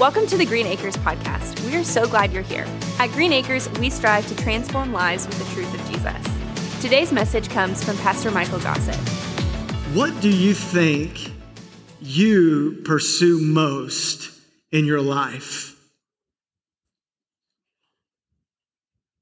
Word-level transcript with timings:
Welcome 0.00 0.26
to 0.26 0.36
the 0.36 0.44
Green 0.44 0.66
Acres 0.66 0.96
podcast. 0.96 1.64
We 1.64 1.76
are 1.76 1.84
so 1.84 2.08
glad 2.08 2.32
you're 2.32 2.42
here. 2.42 2.66
At 2.98 3.12
Green 3.12 3.32
Acres, 3.32 3.70
we 3.78 3.90
strive 3.90 4.26
to 4.26 4.34
transform 4.34 4.92
lives 4.92 5.24
with 5.24 5.38
the 5.38 5.54
truth 5.54 5.72
of 5.72 5.88
Jesus. 5.88 6.82
Today's 6.82 7.12
message 7.12 7.48
comes 7.48 7.84
from 7.84 7.96
Pastor 7.98 8.32
Michael 8.32 8.58
Gossett. 8.58 8.96
What 9.94 10.20
do 10.20 10.28
you 10.28 10.52
think 10.52 11.30
you 12.00 12.82
pursue 12.84 13.40
most 13.40 14.32
in 14.72 14.84
your 14.84 15.00
life? 15.00 15.80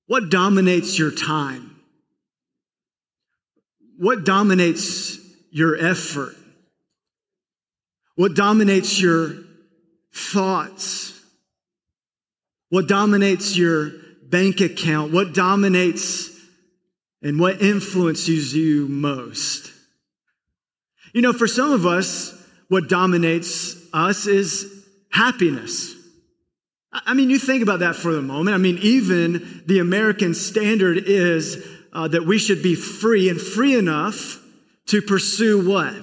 What 0.07 0.31
dominates 0.31 0.99
your 0.99 1.11
time? 1.11 1.77
What 3.99 4.25
dominates 4.25 5.19
your 5.51 5.77
effort? 5.77 6.35
What 8.15 8.35
dominates 8.35 8.99
your 8.99 9.42
thoughts? 10.15 11.21
What 12.69 12.89
dominates 12.89 13.57
your 13.57 13.93
bank 14.23 14.61
account? 14.61 15.13
What 15.13 15.35
dominates 15.35 16.31
and 17.23 17.39
what 17.39 17.61
influences 17.63 18.55
you 18.55 18.89
most? 18.89 19.73
You 21.13 21.21
know, 21.21 21.33
for 21.33 21.47
some 21.47 21.73
of 21.73 21.87
us, 21.87 22.33
what 22.69 22.89
dominates 22.89 23.77
us 23.93 24.27
is 24.27 24.87
happiness. 25.11 25.95
I 26.93 27.15
mean, 27.15 27.31
you 27.31 27.39
think 27.39 27.63
about 27.63 27.81
that 27.81 27.97
for 27.97 28.17
a 28.17 28.23
moment. 28.23 28.55
I 28.55 28.59
mean, 28.59 28.79
even 28.83 29.63
the 29.67 29.79
American 29.79 30.35
standard 30.35 30.99
is 30.99 31.67
uh, 31.93 32.09
that 32.09 32.27
we 32.27 32.39
should 32.39 32.63
be 32.63 32.75
free 32.75 33.29
and 33.29 33.41
free 33.41 33.77
enough 33.77 34.43
to 34.87 35.01
pursue 35.03 35.69
what? 35.69 35.95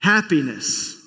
Happiness. 0.00 0.97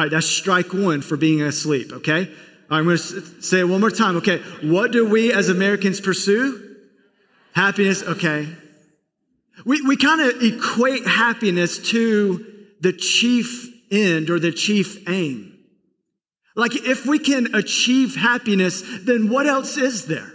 All 0.00 0.04
right, 0.04 0.12
that's 0.12 0.26
strike 0.26 0.72
one 0.72 1.02
for 1.02 1.18
being 1.18 1.42
asleep, 1.42 1.92
okay? 1.92 2.20
All 2.22 2.24
right, 2.24 2.78
I'm 2.78 2.84
going 2.84 2.96
to 2.96 3.42
say 3.42 3.60
it 3.60 3.68
one 3.68 3.80
more 3.80 3.90
time, 3.90 4.16
okay? 4.16 4.38
What 4.62 4.92
do 4.92 5.06
we 5.06 5.30
as 5.30 5.50
Americans 5.50 6.00
pursue? 6.00 6.78
Happiness, 7.52 8.02
okay. 8.02 8.48
We, 9.66 9.82
we 9.82 9.98
kind 9.98 10.22
of 10.22 10.42
equate 10.42 11.06
happiness 11.06 11.90
to 11.90 12.46
the 12.80 12.94
chief 12.94 13.68
end 13.90 14.30
or 14.30 14.38
the 14.38 14.52
chief 14.52 15.06
aim. 15.06 15.58
Like, 16.56 16.74
if 16.76 17.04
we 17.04 17.18
can 17.18 17.54
achieve 17.54 18.16
happiness, 18.16 18.82
then 19.02 19.28
what 19.28 19.46
else 19.46 19.76
is 19.76 20.06
there? 20.06 20.32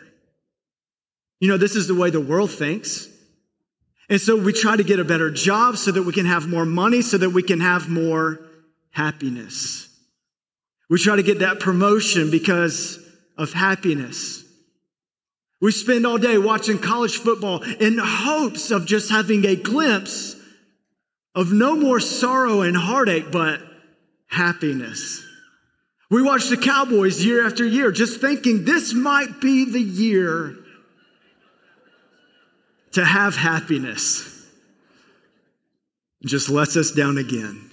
You 1.40 1.50
know, 1.50 1.58
this 1.58 1.76
is 1.76 1.88
the 1.88 1.96
way 1.96 2.12
the 2.12 2.22
world 2.22 2.52
thinks. 2.52 3.08
And 4.10 4.22
so 4.22 4.36
we 4.36 4.54
try 4.54 4.76
to 4.76 4.84
get 4.84 5.00
a 5.00 5.04
better 5.04 5.32
job 5.32 5.78
so 5.78 5.92
that 5.92 6.04
we 6.04 6.14
can 6.14 6.28
have 6.28 6.48
more 6.48 6.68
money, 6.68 7.02
so 7.02 7.18
that 7.18 7.32
we 7.32 7.42
can 7.42 7.62
have 7.62 7.90
more 7.90 8.45
happiness. 8.96 9.90
We 10.90 10.98
try 11.00 11.18
to 11.18 11.24
get 11.24 11.40
that 11.40 11.60
promotion 11.60 12.32
because 12.32 12.98
of 13.38 13.52
happiness. 13.52 14.42
We 15.62 15.72
spend 15.72 16.08
all 16.08 16.18
day 16.18 16.38
watching 16.38 16.80
college 16.80 17.18
football 17.18 17.62
in 17.62 17.98
hopes 17.98 18.72
of 18.72 18.86
just 18.86 19.12
having 19.12 19.46
a 19.46 19.58
glimpse 19.58 20.38
of 21.34 21.52
no 21.52 21.76
more 21.76 22.00
sorrow 22.00 22.62
and 22.62 22.76
heartache, 22.78 23.32
but 23.32 23.62
happiness. 24.28 25.22
We 26.10 26.22
watch 26.22 26.48
the 26.48 26.56
Cowboys 26.58 27.24
year 27.24 27.46
after 27.46 27.66
year 27.66 27.92
just 27.92 28.22
thinking 28.22 28.64
this 28.64 28.94
might 28.94 29.42
be 29.42 29.70
the 29.70 29.82
year 29.82 30.56
to 32.94 33.04
have 33.04 33.36
happiness. 33.36 34.32
just 36.24 36.50
lets 36.50 36.78
us 36.78 36.92
down 36.92 37.18
again. 37.18 37.65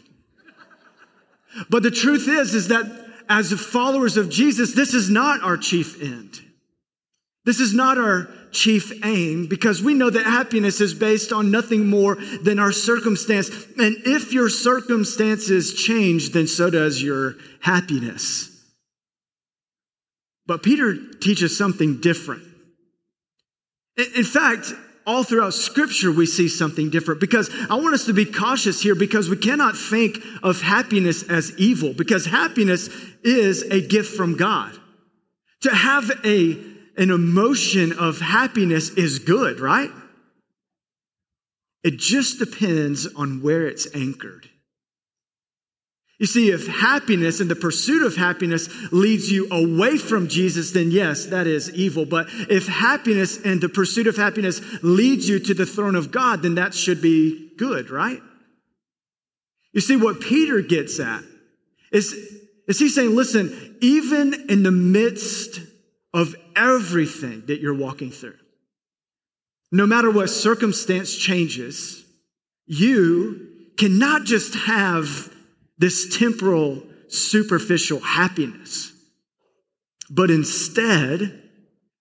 But 1.69 1.83
the 1.83 1.91
truth 1.91 2.29
is, 2.29 2.55
is 2.55 2.69
that 2.69 2.85
as 3.29 3.53
followers 3.53 4.17
of 4.17 4.29
Jesus, 4.29 4.75
this 4.75 4.95
is 4.95 5.11
not 5.11 5.43
our 5.43 5.57
chief 5.57 6.03
end. 6.03 6.41
This 7.45 7.61
is 7.61 7.75
not 7.75 7.99
our 7.99 8.29
chief 8.53 9.05
aim 9.05 9.47
because 9.47 9.83
we 9.83 9.95
know 9.95 10.11
that 10.11 10.25
happiness 10.25 10.81
is 10.81 10.95
based 10.95 11.33
on 11.33 11.51
nothing 11.51 11.89
more 11.89 12.17
than 12.43 12.59
our 12.59 12.73
circumstance. 12.73 13.49
And 13.79 13.97
if 14.05 14.33
your 14.33 14.49
circumstances 14.49 15.75
change, 15.75 16.31
then 16.31 16.47
so 16.47 16.71
does 16.71 17.03
your 17.03 17.37
happiness. 17.61 18.49
But 20.47 20.63
Peter 20.63 20.97
teaches 21.21 21.57
something 21.57 22.01
different. 22.01 22.43
In 23.97 24.25
fact, 24.25 24.73
all 25.07 25.25
throughout 25.25 25.55
scripture, 25.55 26.13
we 26.13 26.27
see 26.27 26.49
something 26.49 26.91
different 26.91 27.21
because 27.21 27.51
I 27.69 27.75
want 27.77 27.95
us 27.95 28.07
to 28.07 28.13
be 28.13 28.25
cautious 28.25 28.81
here 28.81 28.95
because 28.95 29.29
we 29.29 29.37
cannot 29.37 29.77
think 29.77 30.19
of 30.43 30.61
happiness 30.61 31.23
as 31.23 31.57
evil 31.59 31.93
because 31.93 32.27
happiness 32.27 32.89
is 33.23 33.63
a 33.63 33.81
gift 33.87 34.17
from 34.17 34.37
God. 34.37 34.77
To 35.63 35.71
have 35.71 36.11
a, 36.25 36.53
an 36.97 37.11
emotion 37.11 37.93
of 37.93 38.21
happiness 38.21 38.91
is 38.91 39.21
good, 39.21 39.61
right? 39.61 39.91
It 41.85 41.99
just 41.99 42.39
depends 42.39 43.07
on 43.07 43.43
where 43.43 43.67
it's 43.67 43.95
anchored. 43.95 44.49
You 46.23 46.29
see, 46.29 46.53
if 46.53 46.69
happiness 46.69 47.41
and 47.41 47.51
the 47.51 47.57
pursuit 47.57 48.07
of 48.07 48.15
happiness 48.15 48.69
leads 48.93 49.29
you 49.29 49.49
away 49.51 49.99
from 49.99 50.29
Jesus, 50.29 50.71
then 50.71 50.93
yes, 50.93 51.27
that 51.27 51.49
is 51.49 51.69
evil. 51.73 52.07
But 52.07 52.29
if 52.49 52.69
happiness 52.69 53.45
and 53.45 53.61
the 53.61 53.69
pursuit 53.69 54.07
of 54.07 54.17
happiness 54.17 54.61
leads 54.85 55.29
you 55.29 55.41
to 55.41 55.53
the 55.53 55.67
throne 55.67 55.97
of 55.97 56.13
God, 56.13 56.43
then 56.43 56.55
that 56.55 56.75
should 56.75 57.03
be 57.03 57.51
good, 57.59 57.91
right? 57.91 58.21
You 59.73 59.81
see, 59.81 59.97
what 59.97 60.21
Peter 60.21 60.61
gets 60.61 61.01
at 61.01 61.25
is, 61.91 62.13
is 62.69 62.79
he 62.79 62.89
saying, 62.89 63.17
listen, 63.17 63.79
even 63.81 64.49
in 64.49 64.63
the 64.63 64.71
midst 64.71 65.59
of 66.15 66.37
everything 66.55 67.47
that 67.47 67.61
you're 67.61 67.75
walking 67.75 68.13
through, 68.13 68.39
no 69.73 69.89
matter 69.89 70.09
what 70.09 70.31
circumstance 70.31 71.17
changes, 71.17 72.05
you 72.67 73.73
cannot 73.77 74.23
just 74.23 74.55
have 74.55 75.33
this 75.79 76.17
temporal, 76.19 76.83
superficial 77.09 78.01
happiness. 78.01 78.93
But 80.11 80.31
instead, 80.31 81.43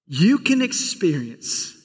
you 0.07 0.39
can 0.39 0.61
experience 0.61 1.77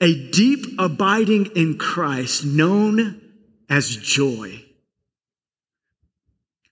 a 0.00 0.30
deep 0.30 0.64
abiding 0.78 1.46
in 1.56 1.76
Christ 1.76 2.44
known 2.44 3.20
as 3.68 3.96
joy. 3.96 4.64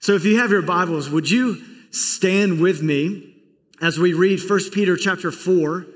So 0.01 0.15
if 0.15 0.25
you 0.25 0.39
have 0.39 0.51
your 0.51 0.63
Bibles, 0.63 1.11
would 1.11 1.29
you 1.29 1.63
stand 1.91 2.61
with 2.61 2.83
me 2.83 3.35
as 3.83 3.99
we 3.99 4.15
read 4.15 4.41
1 4.41 4.71
Peter 4.73 4.97
chapter 4.97 5.31
4 5.31 5.87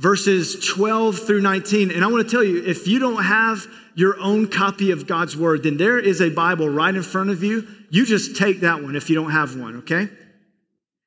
verses 0.00 0.66
12 0.66 1.26
through 1.26 1.42
19. 1.42 1.90
And 1.90 2.02
I 2.02 2.06
want 2.06 2.26
to 2.26 2.30
tell 2.30 2.42
you, 2.42 2.64
if 2.64 2.88
you 2.88 2.98
don't 2.98 3.22
have 3.22 3.66
your 3.94 4.18
own 4.18 4.48
copy 4.48 4.92
of 4.92 5.06
God's 5.06 5.36
word, 5.36 5.62
then 5.62 5.76
there 5.76 5.98
is 5.98 6.22
a 6.22 6.30
Bible 6.30 6.70
right 6.70 6.94
in 6.94 7.02
front 7.02 7.28
of 7.28 7.42
you. 7.42 7.68
You 7.90 8.06
just 8.06 8.34
take 8.34 8.60
that 8.60 8.82
one 8.82 8.96
if 8.96 9.10
you 9.10 9.14
don't 9.14 9.30
have 9.30 9.56
one, 9.56 9.78
okay? 9.78 10.08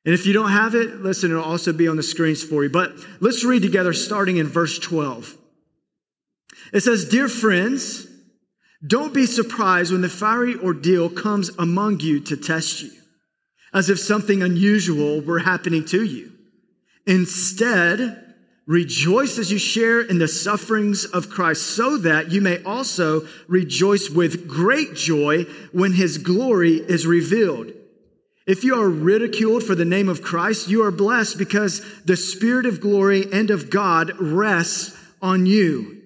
And 0.05 0.13
if 0.13 0.27
you 0.27 0.33
don't 0.33 0.51
have 0.51 0.75
it, 0.75 1.01
listen, 1.01 1.31
it'll 1.31 1.43
also 1.43 1.73
be 1.73 1.87
on 1.87 1.97
the 1.97 2.03
screens 2.03 2.43
for 2.43 2.63
you. 2.63 2.69
But 2.69 2.93
let's 3.19 3.43
read 3.43 3.63
together 3.63 3.93
starting 3.93 4.37
in 4.37 4.45
verse 4.45 4.77
12. 4.77 5.37
It 6.71 6.81
says, 6.81 7.09
Dear 7.09 7.27
friends, 7.27 8.05
don't 8.85 9.13
be 9.13 9.25
surprised 9.25 9.91
when 9.91 10.01
the 10.01 10.09
fiery 10.09 10.55
ordeal 10.55 11.09
comes 11.09 11.49
among 11.57 12.01
you 12.01 12.19
to 12.19 12.37
test 12.37 12.83
you, 12.83 12.91
as 13.73 13.89
if 13.89 13.97
something 13.97 14.43
unusual 14.43 15.21
were 15.21 15.39
happening 15.39 15.85
to 15.85 16.03
you. 16.03 16.31
Instead, 17.07 18.22
Rejoice 18.65 19.37
as 19.37 19.51
you 19.51 19.57
share 19.57 20.01
in 20.01 20.19
the 20.19 20.27
sufferings 20.27 21.03
of 21.05 21.29
Christ, 21.29 21.63
so 21.75 21.97
that 21.97 22.31
you 22.31 22.39
may 22.39 22.63
also 22.63 23.27
rejoice 23.47 24.09
with 24.09 24.47
great 24.47 24.95
joy 24.95 25.43
when 25.73 25.91
his 25.91 26.17
glory 26.17 26.75
is 26.75 27.05
revealed. 27.05 27.73
If 28.45 28.63
you 28.63 28.75
are 28.75 28.89
ridiculed 28.89 29.63
for 29.63 29.75
the 29.75 29.85
name 29.85 30.07
of 30.07 30.21
Christ, 30.21 30.69
you 30.69 30.83
are 30.83 30.91
blessed 30.91 31.37
because 31.37 31.81
the 32.03 32.17
Spirit 32.17 32.65
of 32.65 32.81
glory 32.81 33.25
and 33.31 33.49
of 33.51 33.69
God 33.69 34.13
rests 34.19 34.97
on 35.21 35.45
you. 35.45 36.01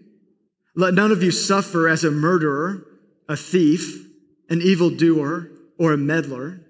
Let 0.76 0.94
none 0.94 1.12
of 1.12 1.24
you 1.24 1.32
suffer 1.32 1.88
as 1.88 2.04
a 2.04 2.12
murderer, 2.12 2.86
a 3.28 3.36
thief, 3.36 4.06
an 4.50 4.62
evildoer, 4.62 5.50
or 5.80 5.94
a 5.94 5.98
meddler. 5.98 6.62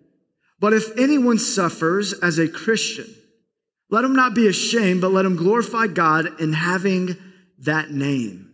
But 0.59 0.73
if 0.73 0.97
anyone 0.97 1.38
suffers 1.38 2.13
as 2.13 2.39
a 2.39 2.47
Christian, 2.47 3.13
let 3.89 4.04
him 4.04 4.13
not 4.13 4.36
be 4.36 4.48
ashamed, 4.48 5.01
but 5.01 5.12
let 5.12 5.25
him 5.25 5.36
glorify 5.36 5.88
God 5.88 6.42
in 6.42 6.54
having 6.54 7.16
that 7.60 7.92
name. 7.92 8.54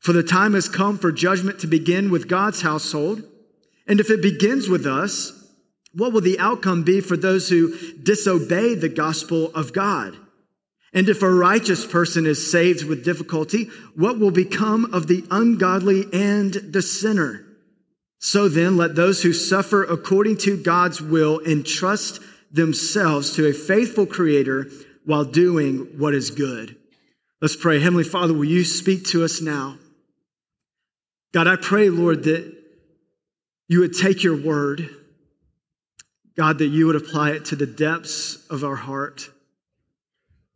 For 0.00 0.12
the 0.12 0.22
time 0.22 0.54
has 0.54 0.68
come 0.68 0.98
for 0.98 1.12
judgment 1.12 1.60
to 1.60 1.66
begin 1.66 2.10
with 2.10 2.28
God's 2.28 2.60
household. 2.62 3.22
And 3.86 4.00
if 4.00 4.10
it 4.10 4.22
begins 4.22 4.68
with 4.68 4.86
us, 4.86 5.32
what 5.92 6.12
will 6.12 6.20
the 6.20 6.38
outcome 6.38 6.84
be 6.84 7.00
for 7.00 7.16
those 7.16 7.48
who 7.48 7.76
disobey 7.96 8.74
the 8.74 8.88
gospel 8.88 9.50
of 9.54 9.72
God? 9.72 10.16
And 10.92 11.08
if 11.08 11.22
a 11.22 11.32
righteous 11.32 11.86
person 11.86 12.26
is 12.26 12.50
saved 12.50 12.84
with 12.84 13.04
difficulty, 13.04 13.70
what 13.94 14.18
will 14.18 14.30
become 14.30 14.92
of 14.92 15.06
the 15.06 15.24
ungodly 15.30 16.06
and 16.12 16.52
the 16.52 16.82
sinner? 16.82 17.46
So 18.18 18.48
then, 18.48 18.76
let 18.76 18.96
those 18.96 19.22
who 19.22 19.32
suffer 19.32 19.82
according 19.82 20.38
to 20.38 20.62
God's 20.62 21.00
will 21.00 21.40
entrust 21.40 22.20
themselves 22.50 23.36
to 23.36 23.46
a 23.46 23.52
faithful 23.52 24.06
Creator 24.06 24.68
while 25.04 25.24
doing 25.24 25.98
what 25.98 26.14
is 26.14 26.30
good. 26.30 26.76
Let's 27.40 27.56
pray. 27.56 27.80
Heavenly 27.80 28.04
Father, 28.04 28.34
will 28.34 28.44
you 28.44 28.64
speak 28.64 29.06
to 29.06 29.24
us 29.24 29.40
now? 29.40 29.76
God, 31.32 31.46
I 31.46 31.56
pray, 31.56 31.88
Lord, 31.88 32.24
that 32.24 32.52
you 33.68 33.80
would 33.80 33.94
take 33.94 34.22
your 34.22 34.36
word, 34.36 34.90
God, 36.36 36.58
that 36.58 36.66
you 36.66 36.86
would 36.86 36.96
apply 36.96 37.30
it 37.30 37.46
to 37.46 37.56
the 37.56 37.66
depths 37.66 38.46
of 38.50 38.64
our 38.64 38.76
heart. 38.76 39.30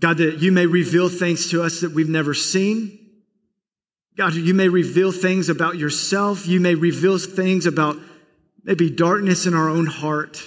God, 0.00 0.19
that 0.19 0.38
you 0.38 0.52
may 0.52 0.67
reveal 0.67 1.08
things 1.08 1.50
to 1.50 1.62
us 1.62 1.81
that 1.81 1.93
we've 1.93 2.08
never 2.08 2.35
seen. 2.35 2.99
God, 4.17 4.35
you 4.35 4.52
may 4.52 4.69
reveal 4.69 5.12
things 5.12 5.49
about 5.49 5.76
yourself. 5.76 6.46
You 6.46 6.61
may 6.61 6.75
reveal 6.75 7.19
things 7.19 7.67
about 7.67 7.96
maybe 8.62 8.91
darkness 8.91 9.46
in 9.46 9.55
our 9.55 9.69
own 9.69 9.87
heart 9.87 10.43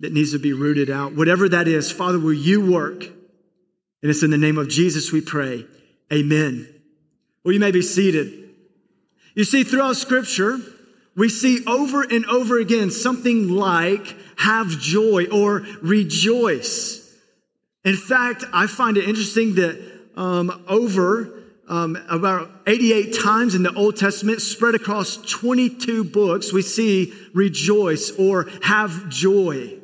that 0.00 0.12
needs 0.12 0.32
to 0.32 0.38
be 0.38 0.52
rooted 0.52 0.90
out. 0.90 1.14
Whatever 1.14 1.48
that 1.48 1.68
is, 1.68 1.90
Father, 1.90 2.18
will 2.18 2.32
you 2.32 2.70
work? 2.70 3.04
And 3.04 4.10
it's 4.10 4.22
in 4.22 4.30
the 4.30 4.38
name 4.38 4.58
of 4.58 4.68
Jesus 4.68 5.12
we 5.12 5.20
pray. 5.20 5.66
Amen. 6.12 6.68
Well, 7.44 7.52
you 7.52 7.60
may 7.60 7.70
be 7.70 7.82
seated. 7.82 8.50
You 9.34 9.44
see, 9.44 9.64
throughout 9.64 9.96
Scripture, 9.96 10.58
we 11.16 11.28
see 11.28 11.64
over 11.66 12.02
and 12.02 12.24
over 12.26 12.58
again 12.58 12.90
something 12.90 13.48
like 13.48 14.16
have 14.36 14.68
joy 14.68 15.26
or 15.32 15.66
rejoice. 15.82 17.04
In 17.84 17.96
fact, 17.96 18.44
I 18.52 18.66
find 18.66 18.96
it 18.96 19.08
interesting 19.08 19.54
that 19.56 19.80
um, 20.16 20.64
over 20.68 21.42
um, 21.68 21.96
about 22.08 22.50
88 22.66 23.14
times 23.14 23.54
in 23.54 23.62
the 23.62 23.74
Old 23.74 23.96
Testament, 23.96 24.40
spread 24.42 24.74
across 24.74 25.16
22 25.16 26.04
books, 26.04 26.52
we 26.52 26.62
see 26.62 27.12
rejoice 27.34 28.10
or 28.18 28.48
have 28.62 29.08
joy. 29.08 29.77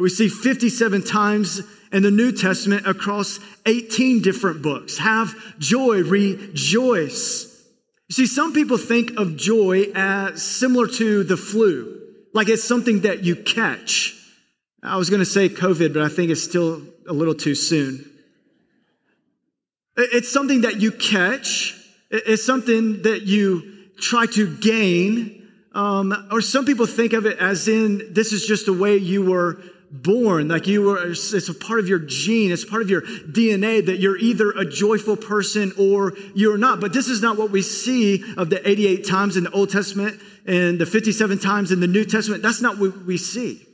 We 0.00 0.08
see 0.08 0.28
57 0.28 1.04
times 1.04 1.60
in 1.92 2.02
the 2.02 2.10
New 2.10 2.32
Testament 2.32 2.86
across 2.86 3.38
18 3.66 4.22
different 4.22 4.62
books. 4.62 4.96
Have 4.96 5.34
joy, 5.58 6.02
rejoice. 6.02 7.46
You 8.08 8.14
see, 8.14 8.26
some 8.26 8.54
people 8.54 8.78
think 8.78 9.18
of 9.18 9.36
joy 9.36 9.88
as 9.94 10.42
similar 10.42 10.86
to 10.86 11.22
the 11.22 11.36
flu, 11.36 12.00
like 12.32 12.48
it's 12.48 12.64
something 12.64 13.02
that 13.02 13.24
you 13.24 13.36
catch. 13.36 14.16
I 14.82 14.96
was 14.96 15.10
going 15.10 15.20
to 15.20 15.26
say 15.26 15.50
COVID, 15.50 15.92
but 15.92 16.02
I 16.02 16.08
think 16.08 16.30
it's 16.30 16.42
still 16.42 16.82
a 17.06 17.12
little 17.12 17.34
too 17.34 17.54
soon. 17.54 18.06
It's 19.96 20.32
something 20.32 20.62
that 20.62 20.80
you 20.80 20.92
catch, 20.92 21.76
it's 22.10 22.44
something 22.44 23.02
that 23.02 23.22
you 23.22 23.90
try 23.98 24.24
to 24.26 24.56
gain. 24.56 25.36
Um, 25.72 26.28
or 26.32 26.40
some 26.40 26.64
people 26.64 26.86
think 26.86 27.12
of 27.12 27.26
it 27.26 27.38
as 27.38 27.68
in 27.68 28.12
this 28.12 28.32
is 28.32 28.46
just 28.46 28.66
the 28.66 28.72
way 28.72 28.96
you 28.96 29.30
were 29.30 29.62
born, 29.90 30.48
like 30.48 30.66
you 30.66 30.82
were, 30.82 31.10
it's 31.10 31.48
a 31.48 31.54
part 31.54 31.80
of 31.80 31.88
your 31.88 31.98
gene, 31.98 32.52
it's 32.52 32.64
part 32.64 32.82
of 32.82 32.90
your 32.90 33.02
DNA 33.02 33.84
that 33.86 33.98
you're 33.98 34.18
either 34.18 34.50
a 34.52 34.64
joyful 34.64 35.16
person 35.16 35.72
or 35.78 36.14
you're 36.34 36.58
not. 36.58 36.80
But 36.80 36.92
this 36.92 37.08
is 37.08 37.20
not 37.22 37.36
what 37.36 37.50
we 37.50 37.62
see 37.62 38.24
of 38.36 38.50
the 38.50 38.66
88 38.68 39.06
times 39.06 39.36
in 39.36 39.44
the 39.44 39.50
Old 39.50 39.70
Testament 39.70 40.20
and 40.46 40.78
the 40.78 40.86
57 40.86 41.38
times 41.38 41.72
in 41.72 41.80
the 41.80 41.86
New 41.86 42.04
Testament. 42.04 42.42
That's 42.42 42.62
not 42.62 42.78
what 42.78 43.04
we 43.04 43.16
see. 43.16 43.66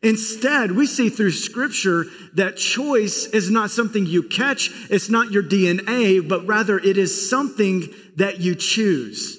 Instead, 0.00 0.72
we 0.72 0.86
see 0.86 1.08
through 1.08 1.32
scripture 1.32 2.04
that 2.34 2.56
choice 2.56 3.26
is 3.26 3.50
not 3.50 3.70
something 3.70 4.06
you 4.06 4.22
catch, 4.22 4.70
it's 4.90 5.10
not 5.10 5.32
your 5.32 5.42
DNA, 5.42 6.26
but 6.26 6.46
rather 6.46 6.78
it 6.78 6.96
is 6.96 7.28
something 7.28 7.88
that 8.16 8.40
you 8.40 8.54
choose. 8.54 9.38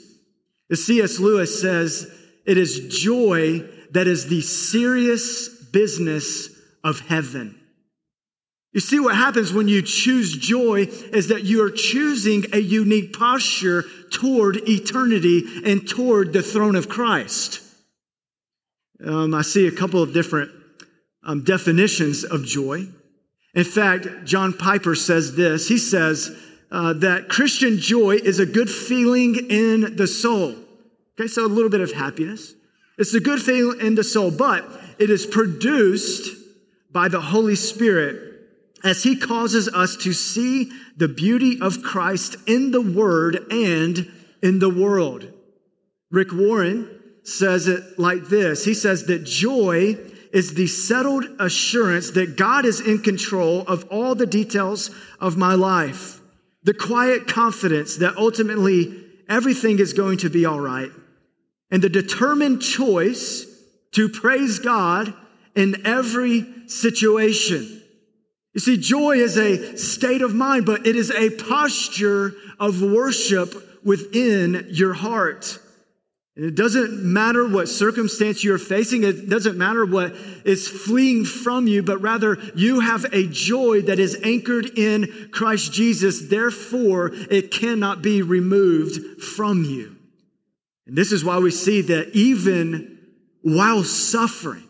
As 0.69 0.85
C.S. 0.85 1.17
Lewis 1.19 1.61
says, 1.61 2.13
it 2.45 2.57
is 2.57 3.01
joy 3.01 3.63
that 3.91 4.07
is 4.07 4.27
the 4.27 4.41
serious 4.41 5.48
business 5.71 6.49
of 6.83 6.99
heaven. 7.01 7.59
You 8.71 8.79
see, 8.79 8.99
what 8.99 9.15
happens 9.15 9.51
when 9.51 9.67
you 9.67 9.81
choose 9.81 10.37
joy 10.37 10.87
is 11.11 11.29
that 11.29 11.43
you 11.43 11.63
are 11.63 11.71
choosing 11.71 12.45
a 12.53 12.59
unique 12.59 13.13
posture 13.13 13.83
toward 14.11 14.57
eternity 14.69 15.43
and 15.65 15.87
toward 15.87 16.33
the 16.33 16.43
throne 16.43 16.75
of 16.75 16.87
Christ. 16.87 17.61
Um, 19.03 19.33
I 19.33 19.41
see 19.41 19.67
a 19.67 19.71
couple 19.71 20.03
of 20.03 20.13
different 20.13 20.51
um, 21.23 21.43
definitions 21.43 22.23
of 22.23 22.45
joy. 22.45 22.87
In 23.55 23.63
fact, 23.63 24.07
John 24.25 24.53
Piper 24.53 24.93
says 24.93 25.35
this 25.35 25.67
he 25.67 25.77
says 25.77 26.29
uh, 26.71 26.93
that 26.93 27.27
Christian 27.29 27.79
joy 27.79 28.17
is 28.17 28.39
a 28.39 28.45
good 28.45 28.69
feeling 28.69 29.35
in 29.49 29.95
the 29.95 30.05
soul. 30.05 30.55
Okay, 31.19 31.27
so 31.27 31.45
a 31.45 31.47
little 31.47 31.71
bit 31.71 31.81
of 31.81 31.91
happiness. 31.91 32.53
It's 32.99 33.13
a 33.13 33.19
good 33.19 33.41
feeling 33.41 33.79
in 33.81 33.95
the 33.95 34.03
soul, 34.03 34.29
but 34.29 34.69
it 34.99 35.09
is 35.09 35.25
produced 35.25 36.29
by 36.91 37.07
the 37.07 37.21
Holy 37.21 37.55
Spirit 37.55 38.25
as 38.83 39.03
He 39.03 39.17
causes 39.17 39.67
us 39.69 39.95
to 39.97 40.13
see 40.13 40.71
the 40.97 41.07
beauty 41.07 41.59
of 41.61 41.81
Christ 41.83 42.35
in 42.47 42.71
the 42.71 42.81
Word 42.81 43.45
and 43.51 44.11
in 44.41 44.59
the 44.59 44.69
world. 44.69 45.31
Rick 46.11 46.33
Warren 46.33 46.89
says 47.23 47.67
it 47.67 47.99
like 47.99 48.25
this. 48.25 48.65
He 48.65 48.73
says 48.73 49.05
that 49.05 49.23
joy 49.23 49.97
is 50.31 50.53
the 50.53 50.67
settled 50.67 51.25
assurance 51.39 52.11
that 52.11 52.37
God 52.37 52.65
is 52.65 52.79
in 52.79 52.99
control 52.99 53.61
of 53.61 53.85
all 53.89 54.15
the 54.15 54.27
details 54.27 54.91
of 55.19 55.37
my 55.37 55.55
life, 55.55 56.19
the 56.63 56.73
quiet 56.73 57.27
confidence 57.27 57.97
that 57.97 58.17
ultimately 58.17 59.05
everything 59.27 59.79
is 59.79 59.93
going 59.93 60.19
to 60.19 60.29
be 60.29 60.45
all 60.45 60.59
right, 60.59 60.91
and 61.71 61.81
the 61.81 61.89
determined 61.89 62.61
choice 62.61 63.45
to 63.93 64.09
praise 64.09 64.59
God 64.59 65.13
in 65.55 65.85
every 65.85 66.45
situation. 66.67 67.81
You 68.53 68.59
see, 68.59 68.77
joy 68.77 69.17
is 69.17 69.37
a 69.37 69.77
state 69.77 70.21
of 70.21 70.33
mind, 70.33 70.65
but 70.65 70.87
it 70.87 70.95
is 70.95 71.11
a 71.11 71.29
posture 71.29 72.33
of 72.59 72.81
worship 72.81 73.83
within 73.83 74.67
your 74.69 74.93
heart. 74.93 75.59
And 76.35 76.45
it 76.45 76.55
doesn't 76.55 77.03
matter 77.03 77.47
what 77.47 77.67
circumstance 77.67 78.43
you're 78.43 78.57
facing, 78.57 79.03
it 79.03 79.29
doesn't 79.29 79.57
matter 79.57 79.85
what 79.85 80.15
is 80.45 80.67
fleeing 80.67 81.25
from 81.25 81.67
you, 81.67 81.83
but 81.83 82.01
rather 82.01 82.37
you 82.55 82.79
have 82.79 83.05
a 83.11 83.27
joy 83.27 83.81
that 83.81 83.99
is 83.99 84.17
anchored 84.23 84.77
in 84.77 85.29
Christ 85.31 85.73
Jesus. 85.73 86.29
Therefore, 86.29 87.11
it 87.13 87.51
cannot 87.51 88.01
be 88.01 88.21
removed 88.21 89.21
from 89.21 89.63
you. 89.63 89.95
And 90.87 90.97
this 90.97 91.11
is 91.11 91.25
why 91.25 91.39
we 91.39 91.51
see 91.51 91.81
that 91.81 92.15
even 92.15 92.98
while 93.41 93.83
suffering 93.83 94.67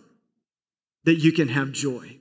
that 1.06 1.16
you 1.16 1.32
can 1.32 1.48
have 1.48 1.72
joy. 1.72 2.18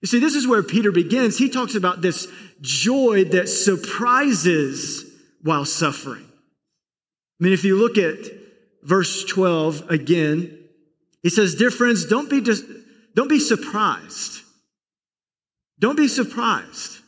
You 0.00 0.08
see, 0.08 0.18
this 0.18 0.34
is 0.34 0.46
where 0.46 0.62
Peter 0.62 0.92
begins. 0.92 1.38
He 1.38 1.48
talks 1.48 1.74
about 1.74 2.02
this 2.02 2.28
joy 2.60 3.24
that 3.24 3.48
surprises 3.48 5.04
while 5.42 5.64
suffering. 5.64 6.26
I 7.40 7.44
mean, 7.44 7.52
if 7.52 7.64
you 7.64 7.76
look 7.76 7.96
at 7.96 8.18
verse 8.82 9.24
12 9.24 9.90
again, 9.90 10.58
he 11.22 11.30
says, 11.30 11.54
Dear 11.54 11.70
friends, 11.70 12.06
don't 12.06 12.28
be, 12.28 12.42
just, 12.42 12.64
don't 13.14 13.28
be 13.28 13.38
surprised. 13.38 14.42
Don't 15.78 15.96
be 15.96 16.08
surprised. 16.08 16.98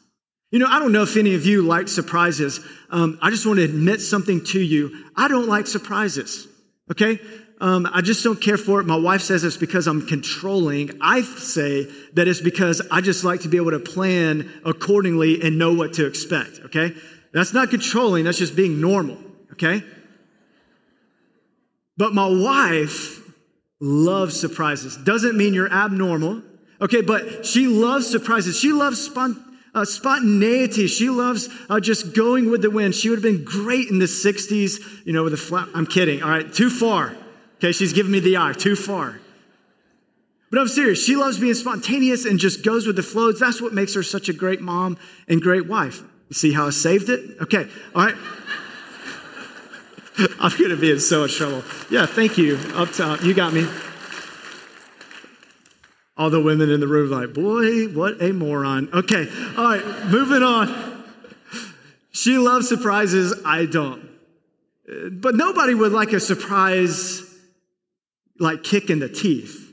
You 0.50 0.58
know, 0.58 0.66
I 0.66 0.78
don't 0.78 0.92
know 0.92 1.02
if 1.02 1.16
any 1.16 1.34
of 1.34 1.44
you 1.44 1.62
like 1.62 1.88
surprises. 1.88 2.60
Um, 2.88 3.18
I 3.20 3.30
just 3.30 3.44
want 3.44 3.58
to 3.58 3.64
admit 3.64 4.00
something 4.00 4.42
to 4.44 4.60
you. 4.60 5.04
I 5.16 5.28
don't 5.28 5.48
like 5.48 5.66
surprises. 5.66 6.48
Okay? 6.90 7.20
Um, 7.60 7.88
I 7.90 8.02
just 8.02 8.22
don't 8.22 8.40
care 8.40 8.58
for 8.58 8.80
it. 8.80 8.86
My 8.86 8.96
wife 8.96 9.22
says 9.22 9.42
it's 9.42 9.56
because 9.56 9.86
I'm 9.86 10.06
controlling. 10.06 10.90
I 11.00 11.22
say 11.22 11.84
that 12.12 12.28
it's 12.28 12.40
because 12.40 12.82
I 12.90 13.00
just 13.00 13.24
like 13.24 13.40
to 13.42 13.48
be 13.48 13.56
able 13.56 13.70
to 13.70 13.78
plan 13.78 14.60
accordingly 14.64 15.40
and 15.42 15.58
know 15.58 15.72
what 15.72 15.94
to 15.94 16.06
expect, 16.06 16.60
okay? 16.66 16.94
That's 17.32 17.54
not 17.54 17.70
controlling, 17.70 18.24
that's 18.24 18.38
just 18.38 18.56
being 18.56 18.80
normal, 18.80 19.18
okay? 19.52 19.82
But 21.96 22.12
my 22.12 22.26
wife 22.28 23.22
loves 23.80 24.38
surprises. 24.38 24.98
Doesn't 24.98 25.36
mean 25.36 25.54
you're 25.54 25.72
abnormal, 25.72 26.42
okay? 26.82 27.00
But 27.00 27.46
she 27.46 27.68
loves 27.68 28.06
surprises. 28.06 28.58
She 28.58 28.72
loves 28.72 29.08
spont- 29.08 29.42
uh, 29.74 29.86
spontaneity. 29.86 30.88
She 30.88 31.08
loves 31.08 31.48
uh, 31.70 31.80
just 31.80 32.14
going 32.14 32.50
with 32.50 32.60
the 32.60 32.70
wind. 32.70 32.94
She 32.94 33.08
would 33.08 33.22
have 33.22 33.22
been 33.22 33.44
great 33.44 33.88
in 33.88 33.98
the 33.98 34.06
60s, 34.06 35.06
you 35.06 35.14
know, 35.14 35.24
with 35.24 35.32
a 35.32 35.38
flat. 35.38 35.68
I'm 35.74 35.86
kidding, 35.86 36.22
all 36.22 36.28
right? 36.28 36.52
Too 36.52 36.68
far. 36.68 37.16
Okay, 37.56 37.72
she's 37.72 37.92
giving 37.92 38.12
me 38.12 38.20
the 38.20 38.36
eye, 38.36 38.52
too 38.52 38.76
far. 38.76 39.18
But 40.50 40.60
I'm 40.60 40.68
serious. 40.68 41.04
She 41.04 41.16
loves 41.16 41.38
being 41.38 41.54
spontaneous 41.54 42.24
and 42.24 42.38
just 42.38 42.64
goes 42.64 42.86
with 42.86 42.96
the 42.96 43.02
flows. 43.02 43.40
That's 43.40 43.60
what 43.60 43.72
makes 43.72 43.94
her 43.94 44.02
such 44.02 44.28
a 44.28 44.32
great 44.32 44.60
mom 44.60 44.98
and 45.28 45.40
great 45.40 45.66
wife. 45.66 46.02
See 46.32 46.52
how 46.52 46.66
I 46.66 46.70
saved 46.70 47.08
it? 47.08 47.40
Okay, 47.42 47.68
all 47.94 48.04
right. 48.04 48.14
I'm 50.40 50.56
going 50.56 50.70
to 50.70 50.76
be 50.76 50.90
in 50.90 51.00
so 51.00 51.20
much 51.22 51.36
trouble. 51.36 51.62
Yeah, 51.90 52.06
thank 52.06 52.38
you. 52.38 52.56
Up 52.74 52.92
top, 52.92 53.22
you 53.22 53.34
got 53.34 53.52
me. 53.52 53.66
All 56.16 56.30
the 56.30 56.40
women 56.40 56.70
in 56.70 56.80
the 56.80 56.88
room 56.88 57.10
like, 57.10 57.34
boy, 57.34 57.88
what 57.88 58.22
a 58.22 58.32
moron. 58.32 58.88
Okay, 58.92 59.28
all 59.56 59.64
right, 59.64 60.06
moving 60.06 60.42
on. 60.42 61.04
She 62.12 62.38
loves 62.38 62.66
surprises. 62.66 63.34
I 63.44 63.66
don't. 63.66 64.08
But 64.86 65.34
nobody 65.34 65.74
would 65.74 65.92
like 65.92 66.12
a 66.12 66.20
surprise 66.20 67.25
like 68.38 68.62
kick 68.62 68.90
in 68.90 68.98
the 68.98 69.08
teeth. 69.08 69.66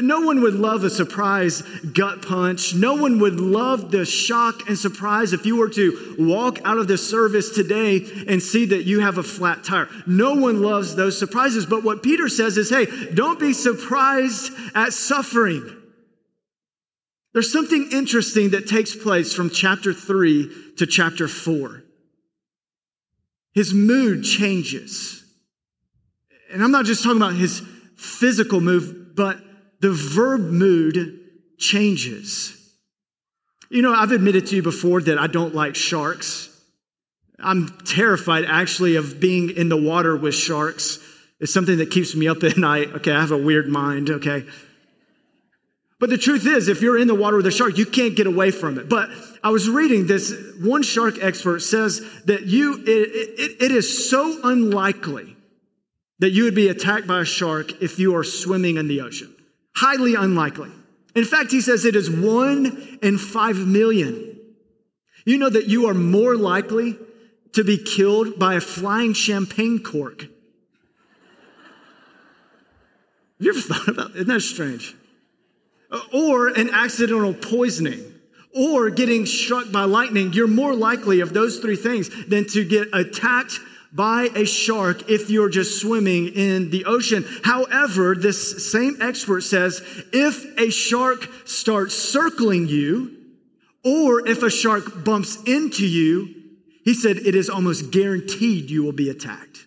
No 0.00 0.22
one 0.22 0.40
would 0.40 0.54
love 0.54 0.82
a 0.84 0.88
surprise 0.88 1.60
gut 1.92 2.22
punch. 2.22 2.74
No 2.74 2.94
one 2.94 3.18
would 3.20 3.38
love 3.38 3.90
the 3.90 4.06
shock 4.06 4.66
and 4.66 4.78
surprise 4.78 5.34
if 5.34 5.44
you 5.44 5.56
were 5.56 5.68
to 5.70 6.16
walk 6.18 6.58
out 6.64 6.78
of 6.78 6.88
the 6.88 6.96
service 6.96 7.50
today 7.50 8.06
and 8.26 8.42
see 8.42 8.64
that 8.66 8.84
you 8.84 9.00
have 9.00 9.18
a 9.18 9.22
flat 9.22 9.62
tire. 9.62 9.88
No 10.06 10.36
one 10.36 10.62
loves 10.62 10.96
those 10.96 11.18
surprises. 11.18 11.66
But 11.66 11.84
what 11.84 12.02
Peter 12.02 12.30
says 12.30 12.56
is 12.56 12.70
hey, 12.70 12.86
don't 13.12 13.38
be 13.38 13.52
surprised 13.52 14.52
at 14.74 14.94
suffering. 14.94 15.70
There's 17.34 17.52
something 17.52 17.90
interesting 17.92 18.50
that 18.50 18.66
takes 18.66 18.96
place 18.96 19.34
from 19.34 19.50
chapter 19.50 19.92
3 19.92 20.74
to 20.78 20.86
chapter 20.86 21.28
4. 21.28 21.82
His 23.52 23.74
mood 23.74 24.24
changes. 24.24 25.24
And 26.50 26.62
I'm 26.62 26.70
not 26.70 26.86
just 26.86 27.02
talking 27.02 27.18
about 27.18 27.34
his 27.34 27.60
physical 28.04 28.60
move, 28.60 29.16
but 29.16 29.38
the 29.80 29.92
verb 29.92 30.40
mood 30.40 31.20
changes. 31.58 32.60
You 33.70 33.82
know, 33.82 33.92
I've 33.92 34.12
admitted 34.12 34.46
to 34.48 34.56
you 34.56 34.62
before 34.62 35.00
that 35.02 35.18
I 35.18 35.26
don't 35.26 35.54
like 35.54 35.74
sharks. 35.74 36.48
I'm 37.38 37.68
terrified 37.84 38.44
actually 38.44 38.96
of 38.96 39.20
being 39.20 39.50
in 39.50 39.68
the 39.68 39.76
water 39.76 40.16
with 40.16 40.34
sharks. 40.34 40.98
It's 41.40 41.52
something 41.52 41.78
that 41.78 41.90
keeps 41.90 42.14
me 42.14 42.28
up 42.28 42.42
at 42.42 42.56
night. 42.56 42.88
Okay, 42.94 43.12
I 43.12 43.20
have 43.20 43.32
a 43.32 43.38
weird 43.38 43.68
mind, 43.68 44.10
okay? 44.10 44.46
But 45.98 46.10
the 46.10 46.18
truth 46.18 46.46
is, 46.46 46.68
if 46.68 46.82
you're 46.82 46.98
in 46.98 47.08
the 47.08 47.14
water 47.14 47.36
with 47.36 47.46
a 47.46 47.50
shark, 47.50 47.78
you 47.78 47.86
can't 47.86 48.14
get 48.14 48.26
away 48.26 48.50
from 48.50 48.78
it. 48.78 48.88
But 48.88 49.08
I 49.42 49.50
was 49.50 49.68
reading 49.68 50.06
this, 50.06 50.34
one 50.60 50.82
shark 50.82 51.16
expert 51.20 51.60
says 51.60 52.00
that 52.26 52.42
you, 52.42 52.82
it, 52.82 52.88
it, 52.88 53.62
it 53.62 53.72
is 53.72 54.08
so 54.10 54.40
unlikely 54.44 55.33
that 56.20 56.30
you 56.30 56.44
would 56.44 56.54
be 56.54 56.68
attacked 56.68 57.06
by 57.06 57.20
a 57.20 57.24
shark 57.24 57.82
if 57.82 57.98
you 57.98 58.16
are 58.16 58.24
swimming 58.24 58.76
in 58.76 58.88
the 58.88 59.00
ocean. 59.00 59.34
Highly 59.74 60.14
unlikely. 60.14 60.70
In 61.14 61.24
fact, 61.24 61.50
he 61.50 61.60
says 61.60 61.84
it 61.84 61.96
is 61.96 62.10
one 62.10 62.98
in 63.02 63.18
five 63.18 63.56
million. 63.56 64.38
You 65.24 65.38
know 65.38 65.50
that 65.50 65.66
you 65.66 65.86
are 65.88 65.94
more 65.94 66.36
likely 66.36 66.98
to 67.52 67.64
be 67.64 67.78
killed 67.78 68.38
by 68.38 68.54
a 68.54 68.60
flying 68.60 69.14
champagne 69.14 69.82
cork. 69.82 70.22
Have 70.22 70.30
you 73.38 73.50
ever 73.50 73.60
thought 73.60 73.88
about 73.88 74.10
it? 74.10 74.16
Isn't 74.16 74.28
that 74.28 74.40
strange? 74.40 74.94
Uh, 75.90 76.00
or 76.12 76.48
an 76.48 76.70
accidental 76.70 77.34
poisoning, 77.34 78.02
or 78.54 78.90
getting 78.90 79.26
struck 79.26 79.70
by 79.70 79.84
lightning. 79.84 80.32
You're 80.32 80.46
more 80.46 80.74
likely 80.74 81.20
of 81.20 81.32
those 81.32 81.58
three 81.58 81.76
things 81.76 82.10
than 82.26 82.46
to 82.48 82.64
get 82.64 82.88
attacked 82.92 83.58
by 83.94 84.28
a 84.34 84.44
shark 84.44 85.08
if 85.08 85.30
you're 85.30 85.48
just 85.48 85.80
swimming 85.80 86.28
in 86.28 86.70
the 86.70 86.84
ocean. 86.84 87.24
However, 87.44 88.16
this 88.16 88.70
same 88.72 88.96
expert 89.00 89.42
says 89.42 89.80
if 90.12 90.44
a 90.58 90.70
shark 90.70 91.28
starts 91.44 91.94
circling 91.94 92.66
you, 92.66 93.16
or 93.84 94.26
if 94.26 94.42
a 94.42 94.50
shark 94.50 95.04
bumps 95.04 95.42
into 95.44 95.86
you, 95.86 96.34
he 96.84 96.92
said 96.92 97.18
it 97.18 97.34
is 97.34 97.48
almost 97.48 97.92
guaranteed 97.92 98.68
you 98.68 98.82
will 98.82 98.92
be 98.92 99.10
attacked. 99.10 99.66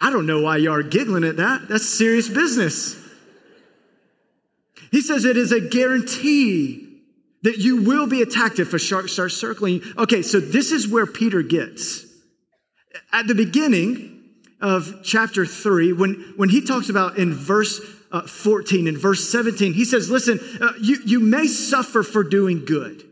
I 0.00 0.10
don't 0.10 0.26
know 0.26 0.42
why 0.42 0.58
you 0.58 0.70
are 0.70 0.82
giggling 0.82 1.24
at 1.24 1.36
that. 1.38 1.68
That's 1.68 1.88
serious 1.88 2.28
business. 2.28 2.98
He 4.90 5.00
says 5.00 5.24
it 5.24 5.36
is 5.36 5.52
a 5.52 5.60
guarantee 5.60 7.00
that 7.42 7.58
you 7.58 7.82
will 7.82 8.06
be 8.06 8.22
attacked 8.22 8.58
if 8.58 8.74
a 8.74 8.78
shark 8.78 9.08
starts 9.08 9.34
circling. 9.34 9.82
Okay, 9.98 10.22
so 10.22 10.38
this 10.38 10.70
is 10.70 10.86
where 10.86 11.06
Peter 11.06 11.42
gets. 11.42 12.11
At 13.12 13.26
the 13.26 13.34
beginning 13.34 14.22
of 14.60 15.00
chapter 15.02 15.44
3, 15.46 15.92
when, 15.92 16.34
when 16.36 16.48
he 16.48 16.64
talks 16.64 16.88
about 16.88 17.18
in 17.18 17.34
verse 17.34 17.80
uh, 18.10 18.22
14 18.22 18.86
and 18.86 18.98
verse 18.98 19.28
17, 19.30 19.72
he 19.72 19.84
says, 19.84 20.10
Listen, 20.10 20.38
uh, 20.60 20.72
you, 20.80 20.98
you 21.04 21.20
may 21.20 21.46
suffer 21.46 22.02
for 22.02 22.22
doing 22.22 22.64
good. 22.64 23.04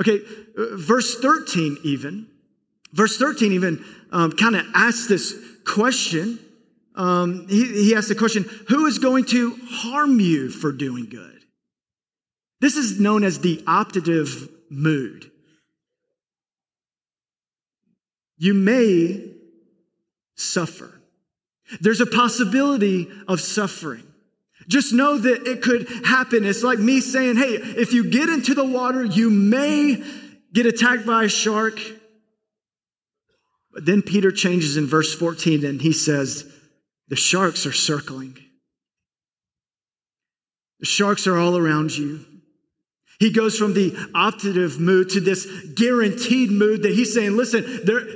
Okay, 0.00 0.20
uh, 0.58 0.76
verse 0.76 1.18
13, 1.20 1.78
even, 1.84 2.26
verse 2.92 3.16
13, 3.16 3.52
even 3.52 3.84
um, 4.12 4.32
kind 4.32 4.56
of 4.56 4.66
asks 4.74 5.06
this 5.06 5.34
question. 5.66 6.38
Um, 6.94 7.46
he, 7.48 7.84
he 7.84 7.94
asks 7.94 8.08
the 8.08 8.14
question, 8.14 8.44
Who 8.68 8.86
is 8.86 8.98
going 8.98 9.26
to 9.26 9.56
harm 9.68 10.18
you 10.18 10.50
for 10.50 10.72
doing 10.72 11.08
good? 11.08 11.44
This 12.60 12.76
is 12.76 12.98
known 12.98 13.22
as 13.22 13.40
the 13.40 13.58
optative 13.66 14.50
mood. 14.70 15.30
You 18.38 18.54
may 18.54 19.32
suffer. 20.34 20.92
There's 21.80 22.00
a 22.00 22.06
possibility 22.06 23.08
of 23.26 23.40
suffering. 23.40 24.04
Just 24.68 24.92
know 24.92 25.18
that 25.18 25.46
it 25.46 25.62
could 25.62 25.88
happen. 26.04 26.44
It's 26.44 26.62
like 26.62 26.78
me 26.78 27.00
saying, 27.00 27.36
hey, 27.36 27.54
if 27.54 27.92
you 27.92 28.10
get 28.10 28.28
into 28.28 28.54
the 28.54 28.64
water, 28.64 29.04
you 29.04 29.30
may 29.30 30.02
get 30.52 30.66
attacked 30.66 31.06
by 31.06 31.24
a 31.24 31.28
shark. 31.28 31.78
But 33.72 33.84
then 33.84 34.02
Peter 34.02 34.32
changes 34.32 34.76
in 34.76 34.86
verse 34.86 35.14
14 35.14 35.64
and 35.64 35.80
he 35.80 35.92
says, 35.92 36.50
the 37.08 37.16
sharks 37.16 37.66
are 37.66 37.72
circling. 37.72 38.36
The 40.80 40.86
sharks 40.86 41.26
are 41.26 41.38
all 41.38 41.56
around 41.56 41.96
you. 41.96 42.24
He 43.18 43.30
goes 43.30 43.56
from 43.56 43.72
the 43.72 43.92
optative 44.14 44.78
mood 44.78 45.10
to 45.10 45.20
this 45.20 45.46
guaranteed 45.74 46.50
mood 46.50 46.82
that 46.82 46.92
he's 46.92 47.14
saying, 47.14 47.34
listen, 47.34 47.64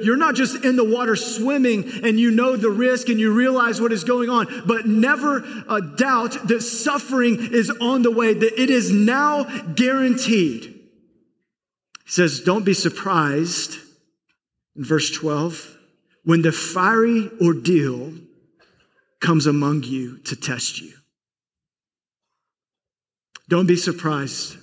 you're 0.03 0.19
not 0.19 0.35
just 0.35 0.63
in 0.63 0.77
the 0.77 0.85
water 0.85 1.17
swimming 1.17 1.91
and 2.05 2.21
you 2.21 2.31
know 2.31 2.55
the 2.57 2.69
risk 2.71 3.09
and 3.09 3.19
you 3.19 3.33
realize 3.33 3.81
what 3.81 3.93
is 3.93 4.05
going 4.05 4.29
on, 4.29 4.47
but 4.67 4.87
never 4.87 5.43
uh, 5.69 5.81
doubt 5.81 6.49
that 6.49 6.61
suffering 6.61 7.39
is 7.53 7.71
on 7.71 8.03
the 8.03 8.11
way, 8.11 8.35
that 8.35 8.61
it 8.61 8.69
is 8.69 8.91
now 8.93 9.45
guaranteed. 9.75 10.65
He 10.65 12.11
says, 12.11 12.41
don't 12.41 12.65
be 12.65 12.75
surprised 12.75 13.79
in 14.77 14.85
verse 14.85 15.11
12 15.13 15.79
when 16.25 16.43
the 16.43 16.53
fiery 16.53 17.31
ordeal 17.41 18.13
comes 19.21 19.47
among 19.47 19.83
you 19.85 20.19
to 20.19 20.37
test 20.37 20.79
you. 20.79 20.93
Don't 23.49 23.67
be 23.67 23.77
surprised 23.77 24.59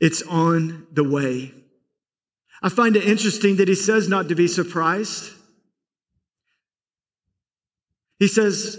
it's 0.00 0.22
on 0.22 0.86
the 0.92 1.04
way. 1.04 1.52
I 2.62 2.68
find 2.68 2.96
it 2.96 3.04
interesting 3.04 3.56
that 3.56 3.68
he 3.68 3.74
says 3.74 4.08
not 4.08 4.28
to 4.28 4.34
be 4.34 4.48
surprised. 4.48 5.32
He 8.18 8.28
says, 8.28 8.78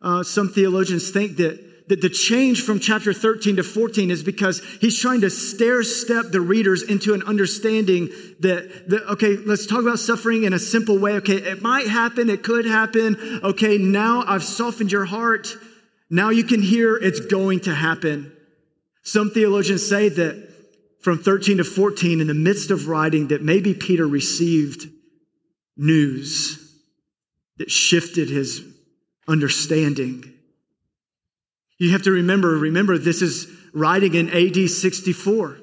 uh, 0.00 0.22
some 0.22 0.48
theologians 0.48 1.10
think 1.10 1.36
that, 1.36 1.88
that 1.88 2.00
the 2.00 2.08
change 2.08 2.62
from 2.62 2.80
chapter 2.80 3.12
13 3.12 3.56
to 3.56 3.62
14 3.62 4.10
is 4.10 4.22
because 4.22 4.62
he's 4.80 4.98
trying 4.98 5.22
to 5.22 5.30
stair 5.30 5.82
step 5.82 6.26
the 6.30 6.40
readers 6.40 6.82
into 6.82 7.12
an 7.12 7.22
understanding 7.24 8.08
that, 8.40 8.88
that, 8.88 9.02
okay, 9.12 9.36
let's 9.36 9.66
talk 9.66 9.80
about 9.80 9.98
suffering 9.98 10.44
in 10.44 10.54
a 10.54 10.58
simple 10.58 10.98
way. 10.98 11.12
Okay, 11.14 11.36
it 11.36 11.60
might 11.60 11.86
happen, 11.86 12.30
it 12.30 12.42
could 12.42 12.64
happen. 12.64 13.40
Okay, 13.42 13.76
now 13.76 14.24
I've 14.26 14.44
softened 14.44 14.90
your 14.90 15.04
heart. 15.04 15.48
Now 16.08 16.30
you 16.30 16.44
can 16.44 16.62
hear 16.62 16.96
it's 16.96 17.20
going 17.20 17.60
to 17.60 17.74
happen. 17.74 18.32
Some 19.02 19.30
theologians 19.30 19.86
say 19.86 20.08
that 20.08 20.48
from 21.00 21.18
13 21.18 21.58
to 21.58 21.64
14 21.64 22.20
in 22.20 22.26
the 22.26 22.34
midst 22.34 22.70
of 22.70 22.88
writing 22.88 23.28
that 23.28 23.42
maybe 23.42 23.74
Peter 23.74 24.06
received 24.06 24.88
news 25.76 26.64
that 27.58 27.70
shifted 27.70 28.28
his 28.28 28.62
understanding. 29.26 30.24
You 31.78 31.92
have 31.92 32.02
to 32.02 32.10
remember, 32.10 32.56
remember, 32.56 32.98
this 32.98 33.22
is 33.22 33.48
writing 33.72 34.14
in 34.14 34.30
AD 34.30 34.68
64. 34.68 35.58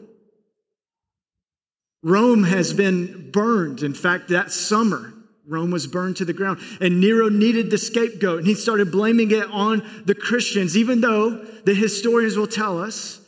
Rome 2.04 2.44
has 2.44 2.74
been 2.74 3.32
burned. 3.32 3.82
In 3.82 3.94
fact, 3.94 4.30
that 4.30 4.52
summer, 4.52 5.14
Rome 5.48 5.72
was 5.72 5.88
burned 5.88 6.18
to 6.18 6.26
the 6.26 6.34
ground. 6.34 6.60
And 6.80 7.02
Nero 7.02 7.30
needed 7.30 7.72
the 7.72 7.78
scapegoat, 7.78 8.40
and 8.40 8.48
he 8.48 8.54
started 8.54 8.92
blaming 8.92 9.32
it 9.32 9.50
on 9.50 9.84
the 10.06 10.16
Christians, 10.16 10.78
even 10.78 11.02
though 11.02 11.44
the 11.66 11.74
historians 11.74 12.38
will 12.38 12.48
tell 12.48 12.80
us 12.80 13.20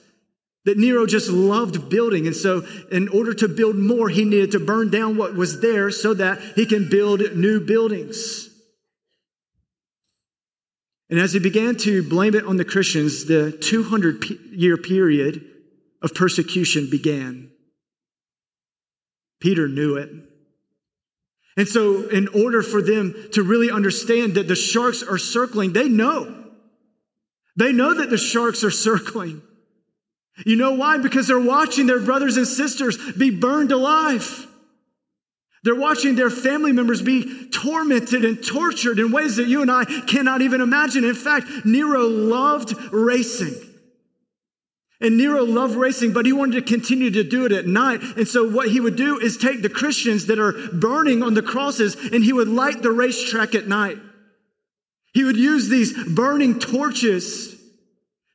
that 0.68 0.78
Nero 0.78 1.06
just 1.06 1.30
loved 1.30 1.90
building. 1.90 2.28
And 2.28 2.36
so, 2.36 2.68
in 2.92 3.08
order 3.08 3.34
to 3.36 3.48
build 3.48 3.78
more, 3.78 4.10
he 4.10 4.26
needed 4.26 4.52
to 4.52 4.60
burn 4.60 4.92
down 4.92 5.16
what 5.16 5.34
was 5.34 5.62
there 5.62 5.92
so 5.92 6.14
that 6.14 6.42
he 6.56 6.66
can 6.66 6.90
build 6.90 7.22
new 7.38 7.62
buildings. 7.62 8.50
And 11.10 11.22
as 11.22 11.32
he 11.32 11.40
began 11.40 11.78
to 11.78 12.04
blame 12.04 12.36
it 12.36 12.44
on 12.44 12.58
the 12.58 12.66
Christians, 12.66 13.24
the 13.24 13.54
200 13.54 14.26
year 14.52 14.76
period 14.76 15.46
of 16.02 16.14
persecution 16.14 16.90
began. 16.92 17.50
Peter 19.40 19.70
knew 19.70 19.96
it. 19.96 20.10
And 21.56 21.66
so, 21.66 22.10
in 22.10 22.28
order 22.28 22.62
for 22.62 22.82
them 22.82 23.16
to 23.32 23.42
really 23.42 23.72
understand 23.72 24.36
that 24.36 24.50
the 24.50 24.56
sharks 24.56 25.02
are 25.02 25.18
circling, 25.18 25.72
they 25.72 25.88
know. 25.88 26.44
They 27.56 27.72
know 27.72 27.94
that 27.94 28.10
the 28.10 28.18
sharks 28.18 28.66
are 28.66 28.72
circling. 28.88 29.44
You 30.46 30.56
know 30.56 30.74
why? 30.74 30.98
Because 30.98 31.28
they're 31.28 31.40
watching 31.40 31.88
their 31.88 32.00
brothers 32.00 32.38
and 32.38 32.48
sisters 32.48 32.98
be 33.14 33.32
burned 33.32 33.72
alive. 33.72 34.46
They're 35.64 35.76
watching 35.76 36.16
their 36.16 36.30
family 36.30 36.72
members 36.72 37.02
be 37.02 37.50
tormented 37.50 38.24
and 38.24 38.44
tortured 38.44 39.00
in 39.00 39.12
ways 39.12 39.38
that 39.38 39.48
you 39.48 39.62
and 39.62 39.72
I 39.72 39.86
cannot 39.86 40.42
even 40.42 40.62
imagine. 40.62 41.04
In 41.04 41.16
fact, 41.16 41.48
Nero 41.66 42.08
loved 42.08 42.76
racing. 42.94 43.56
And 45.02 45.18
Nero 45.18 45.44
loved 45.44 45.76
racing, 45.76 46.14
but 46.14 46.26
he 46.26 46.34
wanted 46.34 46.54
to 46.54 46.62
continue 46.62 47.12
to 47.12 47.24
do 47.24 47.46
it 47.46 47.52
at 47.52 47.68
night. 47.68 48.02
And 48.02 48.28
so, 48.28 48.50
what 48.50 48.70
he 48.70 48.80
would 48.80 48.96
do 48.96 49.20
is 49.20 49.38
take 49.38 49.62
the 49.62 49.70
Christians 49.70 50.28
that 50.28 50.40
are 50.40 50.54
burning 50.74 51.22
on 51.22 51.34
the 51.34 51.44
crosses 51.44 51.96
and 51.96 52.24
he 52.24 52.34
would 52.34 52.48
light 52.48 52.82
the 52.82 52.92
racetrack 52.92 53.54
at 53.54 53.68
night. 53.68 53.98
He 55.14 55.24
would 55.24 55.38
use 55.38 55.68
these 55.68 55.94
burning 56.16 56.60
torches 56.60 57.57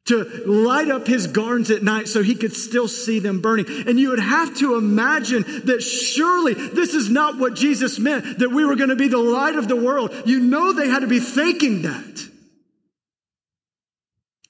to 0.07 0.25
light 0.47 0.89
up 0.89 1.07
his 1.07 1.29
gardens 1.29 1.71
at 1.71 1.83
night 1.83 2.09
so 2.09 2.23
he 2.23 2.35
could 2.35 2.53
still 2.53 2.89
see 2.89 3.21
them 3.21 3.41
burning. 3.41 3.67
And 3.87 4.01
you 4.01 4.11
would 4.11 4.19
have 4.19 4.57
to 4.59 4.77
imagine 4.77 5.43
that 5.67 5.81
surely 5.81 6.55
this 6.55 6.95
is 6.95 7.09
not 7.09 7.39
what 7.39 7.55
Jesus 7.55 7.99
meant, 7.99 8.41
that 8.41 8.51
we 8.51 8.65
were 8.65 8.75
going 8.75 8.89
to 8.91 8.97
be 8.97 9.09
the 9.09 9.19
light 9.19 9.55
of 9.55 9.69
the 9.69 9.77
world. 9.77 10.13
You 10.27 10.41
know, 10.41 10.73
they 10.73 10.89
had 10.89 11.01
to 11.01 11.07
be 11.07 11.21
thinking 11.21 11.83
that. 11.83 12.29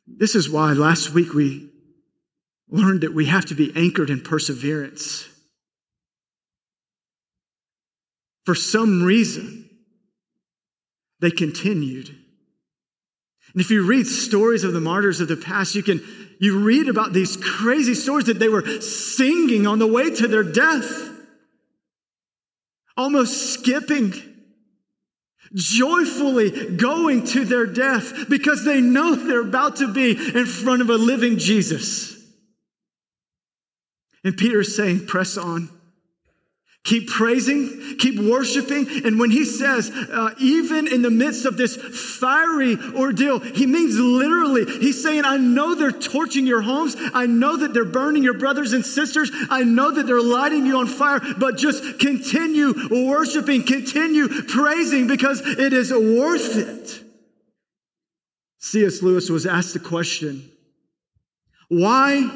This 0.07 0.35
is 0.35 0.49
why 0.49 0.73
last 0.73 1.13
week 1.13 1.35
we 1.35 1.69
learned 2.69 3.03
that 3.03 3.13
we 3.13 3.27
have 3.27 3.45
to 3.47 3.55
be 3.55 3.73
anchored 3.77 4.09
in 4.09 4.21
perseverance. 4.23 5.29
For 8.47 8.55
some 8.55 9.03
reason, 9.03 9.69
they 11.21 11.31
continued. 11.31 12.22
And 13.53 13.61
if 13.61 13.71
you 13.71 13.87
read 13.87 14.07
stories 14.07 14.65
of 14.65 14.73
the 14.73 14.81
martyrs 14.81 15.21
of 15.21 15.29
the 15.29 15.37
past, 15.37 15.75
you 15.75 15.83
can 15.83 16.01
you 16.39 16.59
read 16.59 16.89
about 16.89 17.13
these 17.13 17.37
crazy 17.37 17.95
stories 17.95 18.27
that 18.27 18.39
they 18.39 18.49
were 18.49 18.81
singing 18.81 19.67
on 19.67 19.79
the 19.79 19.87
way 19.87 20.11
to 20.11 20.27
their 20.27 20.43
death, 20.43 21.11
almost 22.97 23.53
skipping, 23.53 24.13
joyfully 25.55 26.75
going 26.75 27.25
to 27.27 27.45
their 27.45 27.67
death 27.67 28.29
because 28.29 28.65
they 28.65 28.81
know 28.81 29.15
they're 29.15 29.43
about 29.43 29.77
to 29.77 29.93
be 29.93 30.11
in 30.11 30.47
front 30.47 30.83
of 30.83 30.91
a 30.91 30.97
living 30.97 31.39
Jesus. 31.39 32.21
And 34.25 34.37
Peter's 34.37 34.75
saying, 34.75 35.07
press 35.07 35.37
on. 35.37 35.69
Keep 36.85 37.11
praising, 37.11 37.97
keep 37.99 38.19
worshiping. 38.19 38.89
And 39.05 39.21
when 39.21 39.31
he 39.31 39.45
says, 39.45 39.89
uh, 39.89 40.35
even 40.41 40.89
in 40.89 41.03
the 41.03 41.13
midst 41.13 41.45
of 41.45 41.57
this 41.57 41.77
fiery 41.77 42.77
ordeal, 42.97 43.39
he 43.39 43.67
means 43.67 43.97
literally, 43.97 44.65
he's 44.65 45.01
saying, 45.01 45.25
I 45.25 45.37
know 45.37 45.77
they're 45.77 45.93
torching 45.93 46.45
your 46.45 46.61
homes. 46.61 46.97
I 47.15 47.27
know 47.27 47.59
that 47.59 47.73
they're 47.73 47.85
burning 47.85 48.25
your 48.25 48.35
brothers 48.35 48.73
and 48.73 48.85
sisters. 48.85 49.31
I 49.49 49.63
know 49.63 49.93
that 49.93 50.09
they're 50.09 50.21
lighting 50.21 50.67
you 50.67 50.79
on 50.79 50.89
fire, 50.89 51.21
but 51.39 51.57
just 51.57 52.01
continue 52.01 52.75
worshiping, 52.91 53.63
continue 53.63 54.29
praising 54.29 55.07
because 55.07 55.41
it 55.41 55.73
is 55.73 55.93
worth 55.93 56.57
it. 56.57 57.05
C.S. 58.59 59.03
Lewis 59.03 59.31
was 59.31 59.47
asked 59.47 59.73
the 59.73 59.81
question 59.81 60.49
why 61.69 62.29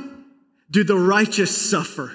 do 0.71 0.85
the 0.85 0.97
righteous 0.97 1.71
suffer? 1.71 2.13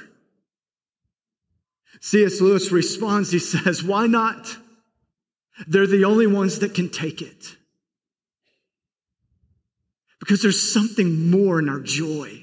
C.S. 2.01 2.41
Lewis 2.41 2.71
responds, 2.71 3.31
he 3.31 3.39
says, 3.39 3.83
Why 3.83 4.07
not? 4.07 4.57
They're 5.67 5.87
the 5.87 6.05
only 6.05 6.27
ones 6.27 6.59
that 6.59 6.73
can 6.73 6.89
take 6.89 7.21
it. 7.21 7.55
Because 10.19 10.41
there's 10.41 10.73
something 10.73 11.29
more 11.29 11.59
in 11.59 11.69
our 11.69 11.79
joy. 11.79 12.40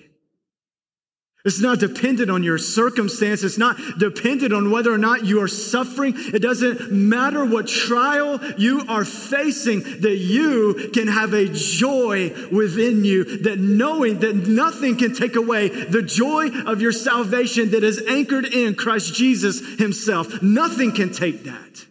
It's 1.44 1.60
not 1.60 1.78
dependent 1.78 2.30
on 2.30 2.42
your 2.42 2.58
circumstance. 2.58 3.44
It's 3.44 3.58
not 3.58 3.76
dependent 3.98 4.52
on 4.52 4.72
whether 4.72 4.92
or 4.92 4.98
not 4.98 5.24
you 5.24 5.40
are 5.40 5.48
suffering. 5.48 6.14
It 6.16 6.40
doesn't 6.42 6.90
matter 6.90 7.44
what 7.44 7.68
trial 7.68 8.40
you 8.58 8.84
are 8.88 9.04
facing, 9.04 9.82
that 10.00 10.16
you 10.16 10.90
can 10.92 11.06
have 11.06 11.32
a 11.34 11.46
joy 11.46 12.34
within 12.50 13.04
you, 13.04 13.42
that 13.42 13.58
knowing 13.60 14.18
that 14.18 14.34
nothing 14.34 14.96
can 14.96 15.14
take 15.14 15.36
away 15.36 15.68
the 15.68 16.02
joy 16.02 16.48
of 16.66 16.82
your 16.82 16.92
salvation 16.92 17.70
that 17.70 17.84
is 17.84 18.02
anchored 18.08 18.44
in 18.44 18.74
Christ 18.74 19.14
Jesus 19.14 19.78
Himself. 19.78 20.42
Nothing 20.42 20.92
can 20.92 21.12
take 21.12 21.44
that. 21.44 21.86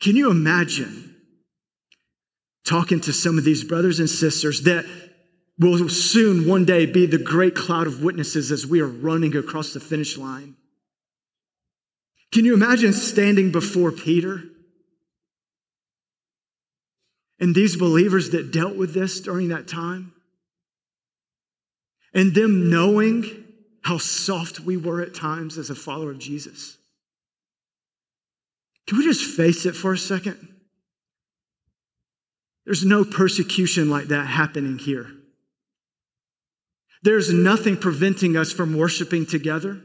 Can 0.00 0.16
you 0.16 0.30
imagine 0.30 1.14
talking 2.64 3.00
to 3.02 3.12
some 3.12 3.36
of 3.36 3.44
these 3.44 3.62
brothers 3.62 4.00
and 4.00 4.08
sisters 4.08 4.62
that 4.62 4.86
will 5.58 5.88
soon 5.88 6.48
one 6.48 6.64
day 6.64 6.86
be 6.86 7.06
the 7.06 7.18
great 7.18 7.54
cloud 7.54 7.86
of 7.86 8.02
witnesses 8.02 8.50
as 8.50 8.66
we 8.66 8.80
are 8.80 8.86
running 8.86 9.36
across 9.36 9.72
the 9.72 9.80
finish 9.80 10.16
line. 10.16 10.56
Can 12.32 12.44
you 12.44 12.54
imagine 12.54 12.92
standing 12.92 13.52
before 13.52 13.92
Peter? 13.92 14.42
And 17.38 17.54
these 17.54 17.76
believers 17.76 18.30
that 18.30 18.52
dealt 18.52 18.76
with 18.76 18.94
this 18.94 19.20
during 19.20 19.48
that 19.48 19.68
time? 19.68 20.12
And 22.14 22.34
them 22.34 22.70
knowing 22.70 23.44
how 23.82 23.98
soft 23.98 24.60
we 24.60 24.76
were 24.76 25.02
at 25.02 25.14
times 25.14 25.58
as 25.58 25.68
a 25.68 25.74
follower 25.74 26.12
of 26.12 26.18
Jesus? 26.18 26.78
Can 28.86 28.98
we 28.98 29.04
just 29.04 29.36
face 29.36 29.66
it 29.66 29.76
for 29.76 29.92
a 29.92 29.98
second? 29.98 30.48
There's 32.64 32.84
no 32.84 33.04
persecution 33.04 33.90
like 33.90 34.06
that 34.06 34.26
happening 34.26 34.78
here. 34.78 35.10
There's 37.02 37.32
nothing 37.32 37.76
preventing 37.76 38.36
us 38.36 38.52
from 38.52 38.76
worshiping 38.76 39.26
together. 39.26 39.80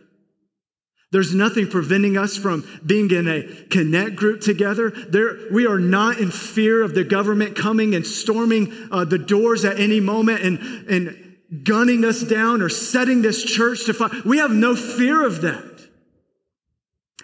There's 1.11 1.33
nothing 1.33 1.69
preventing 1.69 2.17
us 2.17 2.35
from 2.35 2.67
being 2.85 3.09
in 3.11 3.27
a 3.27 3.43
connect 3.69 4.17
group 4.17 4.41
together. 4.41 4.89
There, 4.91 5.37
we 5.51 5.65
are 5.65 5.79
not 5.79 6.19
in 6.19 6.31
fear 6.31 6.83
of 6.83 6.93
the 6.93 7.05
government 7.05 7.55
coming 7.55 7.95
and 7.95 8.05
storming 8.05 8.89
uh, 8.91 9.05
the 9.05 9.17
doors 9.17 9.63
at 9.63 9.79
any 9.79 10.01
moment 10.01 10.41
and, 10.41 10.59
and 10.89 11.63
gunning 11.63 12.03
us 12.03 12.21
down 12.21 12.61
or 12.61 12.67
setting 12.67 13.21
this 13.21 13.41
church 13.41 13.85
to 13.85 13.93
fire. 13.93 14.09
We 14.25 14.39
have 14.39 14.51
no 14.51 14.75
fear 14.75 15.25
of 15.25 15.41
that. 15.41 15.87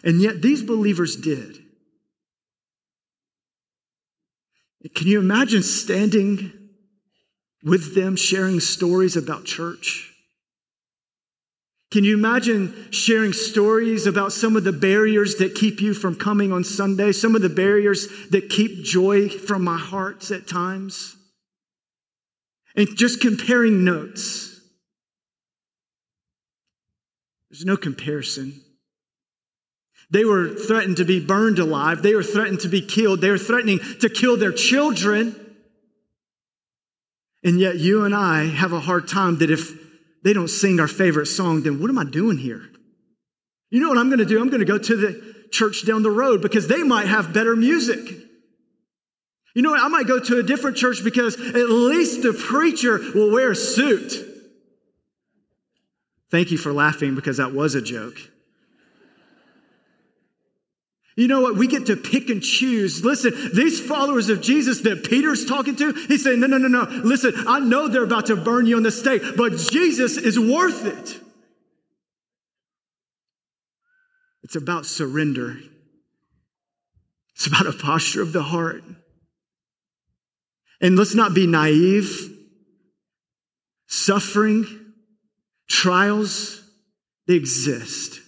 And 0.03 0.21
yet 0.21 0.41
these 0.41 0.63
believers 0.63 1.17
did. 1.17 1.59
Can 4.95 5.07
you 5.07 5.19
imagine 5.19 5.63
standing 5.63 6.51
with 7.63 7.95
them 7.95 8.15
sharing 8.15 8.59
stories 8.59 9.15
about 9.15 9.45
church? 9.45 10.09
Can 11.91 12.03
you 12.03 12.15
imagine 12.15 12.73
sharing 12.89 13.33
stories 13.33 14.07
about 14.07 14.33
some 14.33 14.57
of 14.57 14.63
the 14.63 14.71
barriers 14.71 15.35
that 15.35 15.53
keep 15.53 15.79
you 15.79 15.93
from 15.93 16.15
coming 16.15 16.51
on 16.51 16.63
Sunday, 16.63 17.11
some 17.11 17.35
of 17.35 17.43
the 17.43 17.49
barriers 17.49 18.07
that 18.31 18.49
keep 18.49 18.83
joy 18.83 19.29
from 19.29 19.63
my 19.63 19.77
hearts 19.77 20.31
at 20.31 20.47
times? 20.47 21.15
And 22.75 22.87
just 22.95 23.21
comparing 23.21 23.83
notes. 23.83 24.59
There's 27.51 27.65
no 27.65 27.77
comparison. 27.77 28.59
They 30.09 30.25
were 30.25 30.55
threatened 30.55 30.97
to 30.97 31.05
be 31.05 31.19
burned 31.19 31.59
alive. 31.59 32.01
They 32.01 32.15
were 32.15 32.23
threatened 32.23 32.61
to 32.61 32.69
be 32.69 32.81
killed. 32.81 33.21
They 33.21 33.29
were 33.29 33.37
threatening 33.37 33.79
to 34.01 34.09
kill 34.09 34.37
their 34.37 34.51
children. 34.51 35.35
And 37.43 37.59
yet, 37.59 37.77
you 37.77 38.05
and 38.05 38.15
I 38.15 38.45
have 38.45 38.71
a 38.71 38.79
hard 38.79 39.07
time 39.07 39.39
that 39.39 39.51
if 39.51 39.71
they 40.23 40.33
don't 40.33 40.47
sing 40.47 40.79
our 40.79 40.87
favorite 40.87 41.25
song, 41.25 41.63
then 41.63 41.81
what 41.81 41.89
am 41.89 41.97
I 41.97 42.05
doing 42.05 42.37
here? 42.37 42.61
You 43.69 43.81
know 43.81 43.89
what 43.89 43.97
I'm 43.97 44.07
going 44.07 44.19
to 44.19 44.25
do? 44.25 44.39
I'm 44.39 44.49
going 44.49 44.59
to 44.59 44.65
go 44.65 44.77
to 44.77 44.95
the 44.95 45.35
church 45.51 45.85
down 45.85 46.03
the 46.03 46.11
road 46.11 46.41
because 46.41 46.67
they 46.67 46.83
might 46.83 47.07
have 47.07 47.33
better 47.33 47.55
music. 47.55 47.99
You 49.55 49.61
know 49.61 49.71
what? 49.71 49.81
I 49.81 49.87
might 49.87 50.07
go 50.07 50.19
to 50.19 50.39
a 50.39 50.43
different 50.43 50.77
church 50.77 51.03
because 51.03 51.35
at 51.35 51.69
least 51.69 52.23
the 52.23 52.33
preacher 52.33 52.97
will 53.13 53.31
wear 53.31 53.51
a 53.51 53.55
suit. 53.55 54.13
Thank 56.31 56.51
you 56.51 56.57
for 56.57 56.73
laughing 56.73 57.13
because 57.13 57.37
that 57.37 57.53
was 57.53 57.75
a 57.75 57.81
joke. 57.81 58.17
You 61.15 61.27
know 61.27 61.41
what? 61.41 61.55
We 61.55 61.67
get 61.67 61.87
to 61.87 61.95
pick 61.95 62.29
and 62.29 62.41
choose. 62.41 63.03
Listen, 63.03 63.33
these 63.53 63.79
followers 63.79 64.29
of 64.29 64.41
Jesus 64.41 64.81
that 64.81 65.03
Peter's 65.03 65.45
talking 65.45 65.75
to, 65.75 65.93
he's 65.93 66.23
saying, 66.23 66.39
no, 66.39 66.47
no, 66.47 66.57
no, 66.57 66.67
no. 66.67 66.83
Listen, 67.03 67.33
I 67.47 67.59
know 67.59 67.87
they're 67.87 68.03
about 68.03 68.27
to 68.27 68.35
burn 68.35 68.65
you 68.65 68.77
on 68.77 68.83
the 68.83 68.91
stake, 68.91 69.21
but 69.37 69.57
Jesus 69.57 70.17
is 70.17 70.39
worth 70.39 70.85
it. 70.85 71.19
It's 74.43 74.55
about 74.55 74.85
surrender. 74.85 75.57
It's 77.35 77.47
about 77.47 77.67
a 77.67 77.73
posture 77.73 78.21
of 78.21 78.33
the 78.33 78.43
heart. 78.43 78.83
And 80.81 80.97
let's 80.97 81.15
not 81.15 81.33
be 81.33 81.47
naive. 81.47 82.29
Suffering, 83.87 84.65
trials, 85.69 86.61
they 87.27 87.35
exist. 87.35 88.19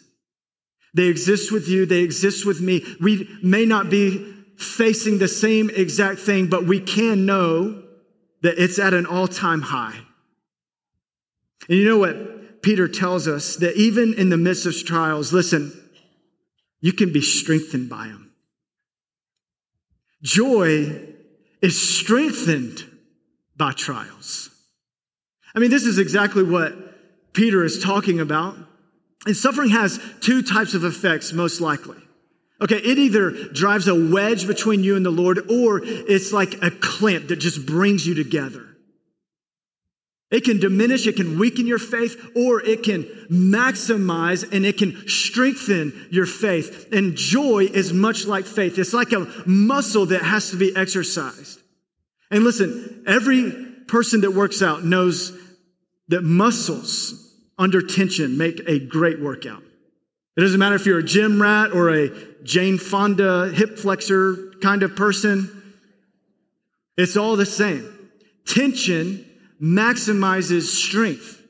They 0.96 1.08
exist 1.08 1.52
with 1.52 1.68
you, 1.68 1.86
they 1.86 2.00
exist 2.00 2.46
with 2.46 2.62
me. 2.62 2.84
We 3.02 3.30
may 3.44 3.66
not 3.66 3.90
be 3.90 4.34
facing 4.58 5.20
the 5.20 5.28
same 5.28 5.70
exact 5.70 6.20
thing, 6.20 6.48
but 6.48 6.66
we 6.66 6.80
can 6.80 7.26
know 7.26 7.84
that 8.42 8.58
it's 8.58 8.80
at 8.80 8.94
an 8.94 9.06
all 9.06 9.28
time 9.28 9.62
high. 9.62 10.00
And 11.68 11.78
you 11.78 11.86
know 11.86 11.98
what? 11.98 12.62
Peter 12.62 12.88
tells 12.88 13.28
us 13.28 13.58
that 13.58 13.76
even 13.76 14.14
in 14.14 14.30
the 14.30 14.38
midst 14.38 14.66
of 14.66 14.74
trials, 14.86 15.34
listen, 15.34 15.74
you 16.80 16.94
can 16.94 17.12
be 17.12 17.22
strengthened 17.22 17.90
by 17.90 18.08
them. 18.08 18.32
Joy 20.24 21.14
is 21.62 22.00
strengthened 22.00 22.84
by 23.58 23.74
trials. 23.74 24.50
I 25.54 25.60
mean, 25.60 25.72
this 25.72 25.86
is 25.86 26.00
exactly 26.00 26.44
what 26.44 26.74
Peter 27.34 27.64
is 27.64 27.84
talking 27.84 28.20
about. 28.20 28.58
And 29.26 29.36
suffering 29.36 29.70
has 29.70 30.00
two 30.22 30.44
types 30.44 30.74
of 30.74 30.84
effects, 30.84 31.34
most 31.34 31.62
likely. 31.62 31.98
Okay, 32.62 32.78
it 32.78 32.98
either 32.98 33.32
drives 33.32 33.88
a 33.88 33.96
wedge 33.96 34.48
between 34.48 34.84
you 34.84 34.96
and 34.96 35.06
the 35.06 35.12
Lord, 35.12 35.52
or 35.52 35.82
it's 35.84 36.32
like 36.32 36.62
a 36.62 36.72
clamp 36.72 37.28
that 37.28 37.38
just 37.38 37.66
brings 37.66 38.08
you 38.08 38.16
together. 38.16 38.66
It 40.32 40.44
can 40.44 40.60
diminish, 40.60 41.06
it 41.06 41.18
can 41.18 41.38
weaken 41.38 41.68
your 41.68 41.80
faith, 41.80 42.32
or 42.36 42.62
it 42.62 42.84
can 42.84 43.04
maximize 43.30 44.50
and 44.52 44.66
it 44.66 44.78
can 44.78 45.08
strengthen 45.08 46.08
your 46.12 46.26
faith. 46.26 46.92
And 46.92 47.16
joy 47.16 47.66
is 47.72 47.94
much 47.94 48.26
like 48.26 48.46
faith. 48.46 48.78
It's 48.78 48.94
like 48.94 49.12
a 49.12 49.28
muscle 49.46 50.08
that 50.08 50.22
has 50.22 50.52
to 50.52 50.58
be 50.58 50.76
exercised. 50.76 51.60
And 52.32 52.44
listen, 52.44 53.04
every 53.08 53.52
person 53.88 54.22
that 54.22 54.32
works 54.32 54.62
out 54.62 54.84
knows 54.84 55.38
that 56.08 56.22
muscles 56.22 57.25
under 57.58 57.82
tension 57.82 58.38
make 58.38 58.62
a 58.68 58.80
great 58.80 59.20
workout. 59.22 59.64
It 60.38 60.42
doesn't 60.42 60.60
matter 60.60 60.76
if 60.76 60.86
you're 60.86 61.00
a 61.00 61.04
gym 61.04 61.42
rat 61.42 61.72
or 61.72 61.90
a 61.90 62.10
Jane 62.44 62.78
Fonda 62.78 63.52
hip 63.54 63.78
flexor 63.80 64.54
kind 64.62 64.84
of 64.84 64.96
person, 64.96 65.64
it's 66.98 67.18
all 67.18 67.36
the 67.36 67.46
same. 67.46 67.92
Tension 68.46 69.26
maximizes 69.62 70.64
strength. 70.64 71.42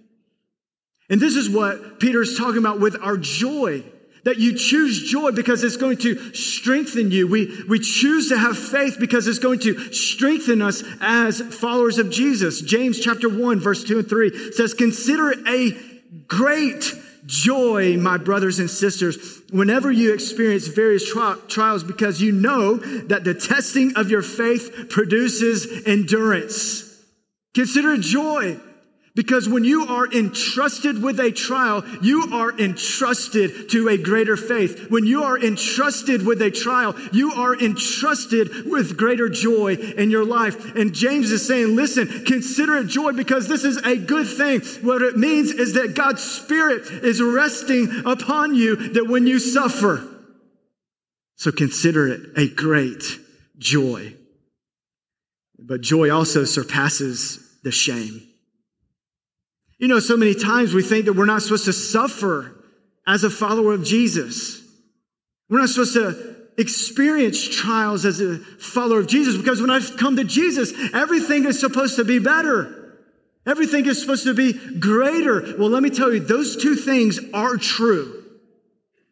And 1.10 1.20
this 1.20 1.36
is 1.36 1.50
what 1.50 2.00
Peter 2.00 2.22
is 2.22 2.38
talking 2.38 2.58
about 2.58 2.80
with 2.80 2.98
our 3.02 3.18
joy. 3.18 3.84
That 4.24 4.39
you 4.39 4.58
choose 4.58 5.04
joy 5.12 5.32
because 5.32 5.63
it's 5.63 5.78
going 5.78 5.98
to 5.98 6.34
strengthen 6.34 7.12
you. 7.12 7.28
We, 7.28 7.63
we 7.70 7.78
choose 7.78 8.30
to 8.30 8.38
have 8.38 8.58
faith 8.58 8.98
because 9.00 9.28
it's 9.28 9.38
going 9.38 9.60
to 9.60 9.94
strengthen 9.94 10.63
us 10.63 10.84
as 11.00 11.41
followers 11.41 12.00
of 12.00 12.10
Jesus. 12.10 12.62
James 12.62 13.00
chapter 13.00 13.30
1, 13.30 13.60
verse 13.60 13.84
2 13.84 14.00
and 14.00 14.10
3 14.10 14.52
says, 14.54 14.74
Consider 14.74 15.36
a 15.48 15.94
great 16.27 16.93
joy, 17.25 17.97
my 17.97 18.17
brothers 18.17 18.59
and 18.59 18.69
sisters, 18.69 19.41
whenever 19.51 19.91
you 19.91 20.13
experience 20.13 20.67
various 20.67 21.09
tri- 21.09 21.38
trials, 21.47 21.83
because 21.83 22.21
you 22.21 22.31
know 22.31 22.75
that 23.07 23.23
the 23.23 23.33
testing 23.33 23.95
of 23.95 24.09
your 24.09 24.21
faith 24.21 24.88
produces 24.89 25.88
endurance. 25.88 27.03
Consider 27.53 27.93
it 27.93 28.01
joy. 28.01 28.59
Because 29.15 29.47
when 29.47 29.63
you 29.63 29.88
are 29.88 30.12
entrusted 30.12 31.01
with 31.01 31.21
a 31.21 31.32
trial, 31.32 31.86
you 32.01 32.34
are 32.34 32.51
entrusted 32.60 33.69
to 33.69 33.88
a 33.88 33.97
greater 33.97 34.36
faith. 34.36 34.91
When 34.91 35.06
you 35.06 35.23
are 35.23 35.41
entrusted 35.41 36.25
with 36.25 36.41
a 36.41 36.51
trial, 36.51 36.95
you 37.13 37.32
are 37.32 37.56
entrusted 37.56 38.69
with 38.69 38.97
greater 38.97 39.30
joy 39.30 39.75
in 39.75 40.12
your 40.12 40.25
life. 40.25 40.75
And 40.75 40.93
James 40.93 41.32
is 41.32 41.47
saying, 41.47 41.78
listen, 41.78 42.25
consider 42.25 42.75
it 42.80 42.88
joy 42.88 43.13
because 43.13 43.47
this 43.47 43.63
is 43.63 43.78
a 43.78 43.95
good 43.95 44.28
thing. 44.28 44.60
What 44.86 45.01
it 45.01 45.15
means 45.15 45.51
is 45.51 45.75
that 45.75 45.95
God's 45.95 46.21
Spirit 46.21 46.82
is 47.06 47.21
resting 47.21 48.04
upon 48.06 48.54
you 48.54 48.75
that 48.75 49.08
when 49.08 49.28
you 49.28 49.39
suffer. 49.39 50.06
So 51.38 51.54
consider 51.54 52.10
it 52.10 52.21
a 52.36 52.49
great 52.49 53.04
joy. 53.58 54.13
But 55.58 55.80
joy 55.80 56.10
also 56.12 56.43
surpasses 56.43 57.39
the 57.63 57.71
shame. 57.71 58.21
You 59.86 59.89
know, 59.89 60.00
so 60.00 60.17
many 60.17 60.34
times 60.34 60.74
we 60.74 60.82
think 60.82 61.06
that 61.06 61.13
we're 61.13 61.26
not 61.26 61.43
supposed 61.43 61.65
to 61.65 61.74
suffer 61.74 62.56
as 63.06 63.24
a 63.24 63.30
follower 63.30 63.76
of 63.76 63.84
Jesus. 63.84 64.60
We're 65.48 65.60
not 65.60 65.69
supposed 65.69 65.93
to 65.93 66.38
experience 66.58 67.48
trials 67.48 68.04
as 68.04 68.19
a 68.19 68.39
follower 68.39 69.02
of 69.02 69.06
Jesus 69.06 69.38
because 69.38 69.62
when 69.62 69.69
I've 69.69 69.95
come 69.95 70.15
to 70.15 70.24
Jesus, 70.24 70.74
everything 70.91 71.45
is 71.45 71.60
supposed 71.60 71.98
to 71.98 72.04
be 72.04 72.17
better. 72.17 72.98
Everything 73.45 73.86
is 73.86 74.02
supposed 74.02 74.24
to 74.24 74.34
be 74.34 74.54
greater. 74.80 75.54
Well, 75.56 75.69
let 75.69 75.84
me 75.84 75.91
tell 75.91 76.12
you, 76.12 76.19
those 76.19 76.58
two 76.58 76.74
things 76.74 77.19
are 77.32 77.56
true. 77.56 78.24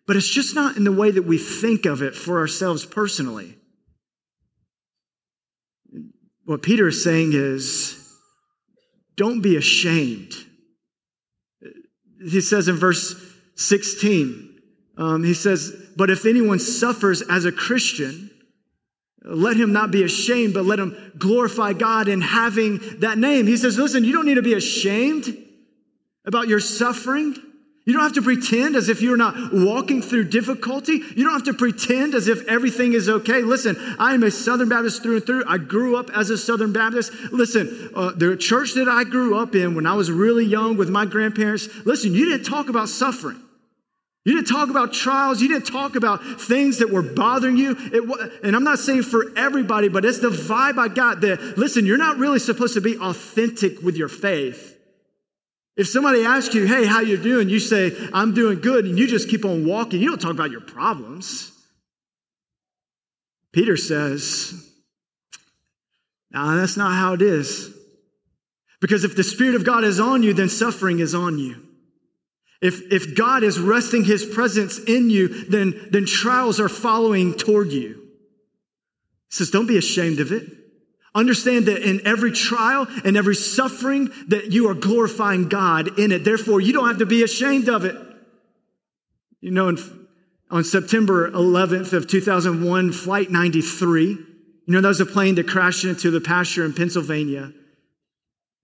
But 0.07 0.15
it's 0.15 0.27
just 0.27 0.55
not 0.55 0.75
in 0.75 0.85
the 0.85 0.91
way 0.91 1.11
that 1.11 1.21
we 1.21 1.37
think 1.37 1.85
of 1.85 2.01
it 2.01 2.15
for 2.15 2.39
ourselves 2.39 2.83
personally. 2.83 3.55
What 6.45 6.63
Peter 6.63 6.87
is 6.87 7.03
saying 7.03 7.33
is 7.33 8.11
don't 9.15 9.41
be 9.41 9.55
ashamed 9.55 10.33
he 12.29 12.41
says 12.41 12.67
in 12.67 12.75
verse 12.75 13.15
16, 13.55 14.61
um, 14.97 15.23
he 15.23 15.33
says, 15.33 15.73
But 15.95 16.09
if 16.09 16.25
anyone 16.25 16.59
suffers 16.59 17.21
as 17.21 17.45
a 17.45 17.51
Christian, 17.51 18.29
let 19.23 19.55
him 19.55 19.71
not 19.71 19.91
be 19.91 20.03
ashamed, 20.03 20.53
but 20.53 20.65
let 20.65 20.79
him 20.79 21.13
glorify 21.17 21.73
God 21.73 22.07
in 22.07 22.21
having 22.21 22.79
that 22.99 23.17
name. 23.17 23.47
He 23.47 23.57
says, 23.57 23.77
Listen, 23.77 24.03
you 24.03 24.11
don't 24.11 24.25
need 24.25 24.35
to 24.35 24.41
be 24.41 24.53
ashamed 24.53 25.37
about 26.25 26.47
your 26.47 26.59
suffering. 26.59 27.35
You 27.85 27.91
don't 27.91 28.03
have 28.03 28.13
to 28.13 28.21
pretend 28.21 28.77
as 28.77 28.87
if 28.87 29.01
you're 29.01 29.17
not 29.17 29.35
walking 29.51 30.01
through 30.01 30.29
difficulty. 30.29 31.01
You 31.15 31.25
don't 31.25 31.33
have 31.33 31.43
to 31.43 31.53
pretend 31.53 32.15
as 32.15 32.29
if 32.29 32.47
everything 32.47 32.93
is 32.93 33.09
okay. 33.09 33.41
Listen, 33.41 33.75
I 33.99 34.13
am 34.13 34.23
a 34.23 34.31
Southern 34.31 34.69
Baptist 34.69 35.03
through 35.03 35.17
and 35.17 35.25
through. 35.25 35.43
I 35.47 35.57
grew 35.57 35.97
up 35.97 36.09
as 36.15 36.29
a 36.29 36.37
Southern 36.37 36.71
Baptist. 36.71 37.11
Listen, 37.33 37.91
uh, 37.93 38.11
the 38.15 38.37
church 38.37 38.75
that 38.75 38.87
I 38.87 39.03
grew 39.03 39.37
up 39.37 39.53
in 39.53 39.75
when 39.75 39.85
I 39.85 39.95
was 39.95 40.09
really 40.09 40.45
young 40.45 40.77
with 40.77 40.89
my 40.89 41.05
grandparents, 41.05 41.67
listen, 41.85 42.13
you 42.13 42.25
didn't 42.25 42.45
talk 42.45 42.69
about 42.69 42.87
suffering. 42.87 43.41
You 44.23 44.35
didn't 44.35 44.47
talk 44.47 44.69
about 44.69 44.93
trials. 44.93 45.41
You 45.41 45.49
didn't 45.49 45.67
talk 45.67 45.97
about 45.97 46.23
things 46.23 46.77
that 46.77 46.89
were 46.89 47.01
bothering 47.01 47.57
you. 47.57 47.75
It, 47.77 48.39
and 48.45 48.55
I'm 48.55 48.63
not 48.63 48.79
saying 48.79 49.03
for 49.03 49.37
everybody, 49.37 49.89
but 49.89 50.05
it's 50.05 50.19
the 50.19 50.29
vibe 50.29 50.77
I 50.77 50.87
got 50.87 51.19
that, 51.21 51.57
listen, 51.57 51.85
you're 51.85 51.97
not 51.97 52.15
really 52.15 52.39
supposed 52.39 52.75
to 52.75 52.81
be 52.81 52.97
authentic 52.97 53.81
with 53.81 53.97
your 53.97 54.07
faith 54.07 54.72
if 55.75 55.87
somebody 55.87 56.23
asks 56.23 56.53
you, 56.53 56.65
hey, 56.65 56.85
how 56.85 57.01
you 57.01 57.17
doing? 57.17 57.49
You 57.49 57.59
say, 57.59 57.91
I'm 58.13 58.33
doing 58.33 58.61
good, 58.61 58.85
and 58.85 58.97
you 58.97 59.07
just 59.07 59.29
keep 59.29 59.43
on 59.43 59.65
walking. 59.65 60.01
You 60.01 60.09
don't 60.09 60.21
talk 60.21 60.31
about 60.31 60.51
your 60.51 60.61
problems. 60.61 61.51
Peter 63.51 63.77
says, 63.77 64.69
no, 66.31 66.57
that's 66.57 66.77
not 66.77 66.93
how 66.93 67.13
it 67.13 67.21
is. 67.21 67.71
Because 68.81 69.03
if 69.03 69.15
the 69.15 69.23
Spirit 69.23 69.55
of 69.55 69.65
God 69.65 69.83
is 69.83 69.99
on 69.99 70.23
you, 70.23 70.33
then 70.33 70.49
suffering 70.49 70.99
is 70.99 71.15
on 71.15 71.39
you. 71.39 71.55
If, 72.61 72.91
if 72.91 73.15
God 73.15 73.43
is 73.43 73.59
resting 73.59 74.03
his 74.03 74.25
presence 74.25 74.79
in 74.79 75.09
you, 75.09 75.27
then, 75.45 75.89
then 75.91 76.05
trials 76.05 76.59
are 76.59 76.69
following 76.69 77.33
toward 77.33 77.71
you. 77.71 77.95
He 79.29 79.35
says, 79.35 79.49
don't 79.49 79.67
be 79.67 79.77
ashamed 79.77 80.19
of 80.19 80.31
it. 80.31 80.49
Understand 81.15 81.67
that 81.67 81.87
in 81.87 82.05
every 82.07 82.31
trial 82.31 82.87
and 83.05 83.15
every 83.15 83.35
suffering 83.35 84.09
that 84.29 84.51
you 84.51 84.69
are 84.69 84.73
glorifying 84.73 85.47
God 85.47 85.99
in 85.99 86.11
it. 86.11 86.23
Therefore, 86.23 86.59
you 86.59 86.73
don't 86.73 86.87
have 86.87 86.99
to 86.99 87.05
be 87.05 87.23
ashamed 87.23 87.69
of 87.69 87.85
it. 87.85 87.95
You 89.39 89.51
know, 89.51 89.69
in, 89.69 89.77
on 90.49 90.63
September 90.63 91.29
11th 91.29 91.93
of 91.93 92.07
2001, 92.07 92.93
Flight 92.93 93.29
93, 93.29 94.07
you 94.07 94.27
know, 94.67 94.81
that 94.81 94.87
was 94.87 95.01
a 95.01 95.05
plane 95.05 95.35
that 95.35 95.47
crashed 95.47 95.83
into 95.83 96.09
the 96.09 96.21
pasture 96.21 96.65
in 96.65 96.73
Pennsylvania. 96.73 97.51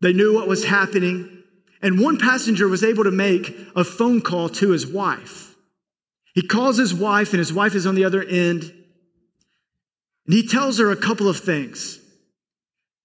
They 0.02 0.14
knew 0.14 0.34
what 0.34 0.48
was 0.48 0.64
happening. 0.64 1.44
And 1.82 2.00
one 2.00 2.18
passenger 2.18 2.68
was 2.68 2.84
able 2.84 3.04
to 3.04 3.12
make 3.12 3.56
a 3.76 3.84
phone 3.84 4.22
call 4.22 4.50
to 4.50 4.72
his 4.72 4.88
wife. 4.88 5.56
He 6.34 6.42
calls 6.42 6.78
his 6.78 6.94
wife, 6.94 7.32
and 7.32 7.40
his 7.40 7.54
wife 7.54 7.76
is 7.76 7.86
on 7.86 7.96
the 7.96 8.06
other 8.06 8.24
end. 8.24 8.64
And 10.26 10.34
he 10.34 10.48
tells 10.48 10.80
her 10.80 10.92
a 10.92 10.96
couple 10.96 11.28
of 11.28 11.38
things. 11.38 11.99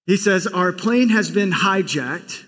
He 0.07 0.17
says, 0.17 0.47
Our 0.47 0.73
plane 0.73 1.09
has 1.11 1.31
been 1.31 1.51
hijacked 1.51 2.45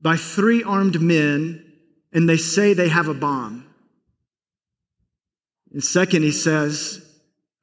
by 0.00 0.16
three 0.16 0.62
armed 0.62 1.00
men, 1.00 1.64
and 2.12 2.28
they 2.28 2.36
say 2.36 2.74
they 2.74 2.88
have 2.88 3.08
a 3.08 3.14
bomb. 3.14 3.66
And 5.72 5.82
second, 5.82 6.22
he 6.22 6.32
says, 6.32 7.04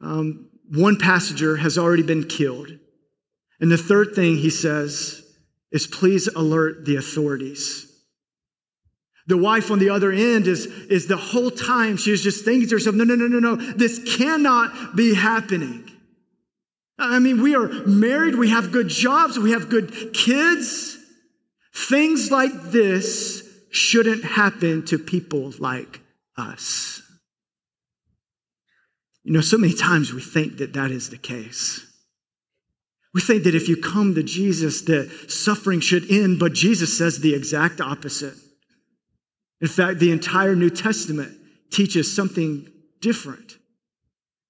um, 0.01 0.49
One 0.71 0.97
passenger 0.97 1.57
has 1.57 1.77
already 1.77 2.03
been 2.03 2.23
killed. 2.23 2.71
And 3.59 3.71
the 3.71 3.77
third 3.77 4.15
thing 4.15 4.37
he 4.37 4.49
says 4.49 5.21
is, 5.71 5.85
Please 5.85 6.27
alert 6.27 6.85
the 6.85 6.95
authorities. 6.95 7.85
The 9.27 9.37
wife 9.37 9.69
on 9.69 9.77
the 9.77 9.91
other 9.91 10.11
end 10.11 10.47
is, 10.47 10.65
is 10.65 11.05
the 11.05 11.15
whole 11.15 11.51
time 11.51 11.97
she's 11.97 12.23
just 12.23 12.43
thinking 12.43 12.67
to 12.69 12.75
herself, 12.75 12.95
no, 12.95 13.03
no, 13.03 13.13
no, 13.13 13.27
no, 13.27 13.37
no, 13.37 13.55
this 13.55 14.17
cannot 14.17 14.95
be 14.95 15.13
happening. 15.13 15.87
I 16.99 17.19
mean, 17.19 17.41
we 17.41 17.55
are 17.55 17.69
married, 17.85 18.35
we 18.35 18.49
have 18.49 18.71
good 18.71 18.89
jobs, 18.89 19.39
we 19.39 19.51
have 19.51 19.69
good 19.69 20.13
kids. 20.13 20.97
Things 21.73 22.29
like 22.29 22.51
this 22.71 23.47
shouldn't 23.71 24.23
happen 24.23 24.85
to 24.85 24.99
people 24.99 25.53
like 25.59 26.01
us. 26.37 27.01
You 29.23 29.33
know, 29.33 29.41
so 29.41 29.57
many 29.57 29.73
times 29.73 30.13
we 30.13 30.21
think 30.21 30.57
that 30.57 30.73
that 30.73 30.91
is 30.91 31.09
the 31.09 31.17
case. 31.17 31.85
We 33.13 33.21
think 33.21 33.43
that 33.43 33.55
if 33.55 33.67
you 33.67 33.77
come 33.77 34.15
to 34.15 34.23
Jesus, 34.23 34.81
that 34.83 35.09
suffering 35.29 35.79
should 35.79 36.11
end, 36.11 36.39
but 36.39 36.53
Jesus 36.53 36.97
says 36.97 37.19
the 37.19 37.33
exact 37.33 37.81
opposite. 37.81 38.35
In 39.61 39.67
fact, 39.67 39.99
the 39.99 40.11
entire 40.11 40.55
New 40.55 40.69
Testament 40.69 41.35
teaches 41.71 42.13
something 42.13 42.71
different. 43.01 43.57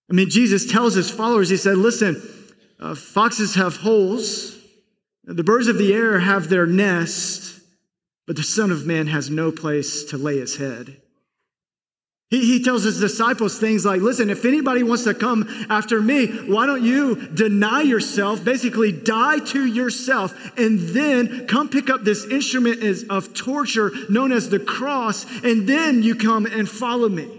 I 0.09 0.13
mean, 0.15 0.29
Jesus 0.29 0.71
tells 0.71 0.93
his 0.95 1.11
followers, 1.11 1.49
he 1.49 1.57
said, 1.57 1.77
listen, 1.77 2.21
uh, 2.79 2.95
foxes 2.95 3.55
have 3.55 3.77
holes, 3.77 4.57
the 5.23 5.43
birds 5.43 5.67
of 5.67 5.77
the 5.77 5.93
air 5.93 6.19
have 6.19 6.49
their 6.49 6.65
nest, 6.65 7.59
but 8.25 8.35
the 8.35 8.43
Son 8.43 8.71
of 8.71 8.85
Man 8.85 9.07
has 9.07 9.29
no 9.29 9.51
place 9.51 10.05
to 10.05 10.17
lay 10.17 10.37
his 10.37 10.57
head. 10.57 10.97
He, 12.29 12.41
he 12.41 12.63
tells 12.63 12.83
his 12.83 12.99
disciples 12.99 13.57
things 13.57 13.85
like, 13.85 14.01
listen, 14.01 14.29
if 14.29 14.45
anybody 14.45 14.83
wants 14.83 15.03
to 15.05 15.15
come 15.15 15.47
after 15.69 15.99
me, 15.99 16.27
why 16.27 16.67
don't 16.67 16.83
you 16.83 17.27
deny 17.29 17.81
yourself, 17.81 18.43
basically 18.43 18.91
die 18.91 19.39
to 19.39 19.65
yourself, 19.65 20.57
and 20.57 20.79
then 20.79 21.47
come 21.47 21.69
pick 21.69 21.89
up 21.89 22.03
this 22.03 22.25
instrument 22.25 22.83
of 23.09 23.33
torture 23.33 23.91
known 24.09 24.31
as 24.31 24.49
the 24.49 24.59
cross, 24.59 25.25
and 25.43 25.67
then 25.67 26.03
you 26.03 26.15
come 26.15 26.45
and 26.45 26.69
follow 26.69 27.09
me. 27.09 27.38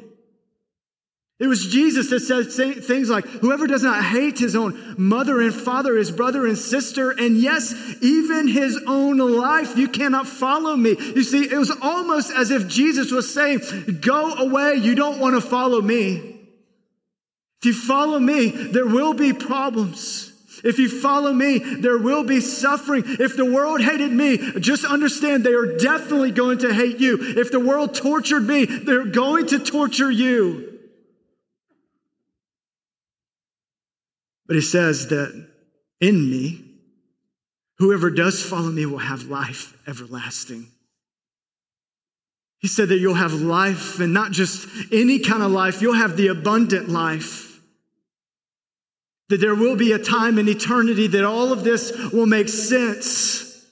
It 1.41 1.47
was 1.47 1.67
Jesus 1.67 2.11
that 2.11 2.21
said 2.21 2.85
things 2.85 3.09
like, 3.09 3.25
Whoever 3.25 3.67
does 3.67 3.83
not 3.83 4.05
hate 4.05 4.39
his 4.39 4.55
own 4.55 4.95
mother 4.99 5.41
and 5.41 5.55
father, 5.55 5.97
his 5.97 6.11
brother 6.11 6.47
and 6.47 6.57
sister, 6.57 7.13
and 7.13 7.39
yes, 7.39 7.75
even 8.03 8.47
his 8.47 8.79
own 8.87 9.17
life, 9.17 9.75
you 9.79 9.89
cannot 9.89 10.27
follow 10.27 10.77
me. 10.77 10.91
You 10.91 11.23
see, 11.23 11.45
it 11.51 11.57
was 11.57 11.73
almost 11.81 12.31
as 12.31 12.51
if 12.51 12.69
Jesus 12.69 13.11
was 13.11 13.33
saying, 13.33 13.61
Go 14.03 14.35
away, 14.35 14.75
you 14.75 14.95
don't 14.95 15.19
want 15.19 15.35
to 15.35 15.41
follow 15.41 15.81
me. 15.81 16.39
If 17.61 17.65
you 17.65 17.73
follow 17.73 18.19
me, 18.19 18.51
there 18.51 18.87
will 18.87 19.15
be 19.15 19.33
problems. 19.33 20.27
If 20.63 20.79
you 20.79 20.91
follow 20.91 21.33
me, 21.33 21.59
there 21.59 21.97
will 21.97 22.23
be 22.23 22.41
suffering. 22.41 23.05
If 23.07 23.39
the 23.39 23.51
world 23.51 23.81
hated 23.81 24.13
me, 24.13 24.61
just 24.61 24.85
understand 24.85 25.45
they 25.45 25.55
are 25.55 25.79
definitely 25.79 26.33
going 26.33 26.59
to 26.59 26.75
hate 26.75 27.01
you. 27.01 27.17
If 27.19 27.51
the 27.51 27.61
world 27.61 27.95
tortured 27.95 28.47
me, 28.47 28.67
they're 28.67 29.07
going 29.07 29.47
to 29.49 29.59
torture 29.59 30.11
you. 30.11 30.70
But 34.51 34.57
he 34.57 34.63
says 34.63 35.07
that 35.11 35.47
in 36.01 36.29
me, 36.29 36.65
whoever 37.79 38.11
does 38.11 38.43
follow 38.43 38.73
me 38.73 38.85
will 38.85 38.99
have 38.99 39.27
life 39.27 39.81
everlasting. 39.87 40.67
He 42.59 42.67
said 42.67 42.89
that 42.89 42.99
you'll 42.99 43.15
have 43.15 43.33
life 43.33 44.01
and 44.01 44.13
not 44.13 44.33
just 44.33 44.67
any 44.91 45.21
kind 45.21 45.45
of 45.45 45.53
life, 45.53 45.81
you'll 45.81 45.95
have 45.95 46.17
the 46.17 46.27
abundant 46.27 46.89
life. 46.89 47.61
That 49.29 49.41
there 49.41 49.55
will 49.55 49.77
be 49.77 49.93
a 49.93 50.01
time 50.01 50.37
in 50.37 50.49
eternity 50.49 51.07
that 51.07 51.25
all 51.25 51.53
of 51.53 51.63
this 51.63 51.97
will 52.13 52.27
make 52.27 52.49
sense. 52.49 53.65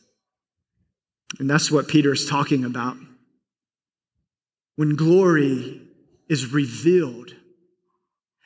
And 1.40 1.50
that's 1.50 1.72
what 1.72 1.88
Peter 1.88 2.12
is 2.12 2.28
talking 2.28 2.64
about. 2.64 2.96
When 4.76 4.94
glory 4.94 5.82
is 6.28 6.52
revealed, 6.52 7.34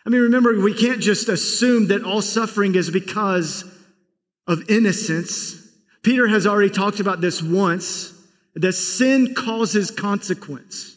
I 0.04 0.10
mean, 0.10 0.22
remember, 0.22 0.60
we 0.60 0.74
can't 0.74 1.00
just 1.00 1.28
assume 1.28 1.88
that 1.88 2.04
all 2.04 2.22
suffering 2.22 2.74
is 2.74 2.90
because 2.90 3.64
of 4.46 4.68
innocence. 4.68 5.56
Peter 6.02 6.26
has 6.26 6.46
already 6.46 6.70
talked 6.70 7.00
about 7.00 7.20
this 7.20 7.42
once 7.42 8.12
that 8.54 8.72
sin 8.72 9.34
causes 9.34 9.90
consequence. 9.90 10.96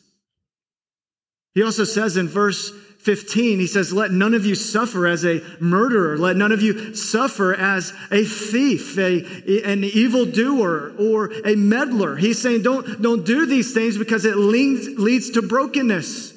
He 1.54 1.64
also 1.64 1.84
says 1.84 2.18
in 2.18 2.28
verse 2.28 2.72
15, 3.06 3.60
he 3.60 3.68
says, 3.68 3.94
Let 3.94 4.12
none 4.12 4.34
of 4.34 4.48
you 4.48 4.56
suffer 4.56 5.06
as 5.06 5.24
a 5.24 5.42
murderer. 5.60 6.18
Let 6.18 6.36
none 6.36 6.52
of 6.52 6.64
you 6.64 6.96
suffer 6.96 7.54
as 7.54 7.94
a 8.12 8.26
thief, 8.26 8.98
a, 8.98 9.64
an 9.64 9.84
evildoer, 9.84 10.96
or 11.00 11.32
a 11.46 11.56
meddler. 11.56 12.16
He's 12.16 12.42
saying, 12.42 12.64
don't, 12.64 13.04
don't 13.04 13.24
do 13.24 13.46
these 13.46 13.76
things 13.76 13.98
because 13.98 14.26
it 14.26 14.38
leads, 14.38 14.88
leads 15.00 15.30
to 15.32 15.44
brokenness. 15.44 16.35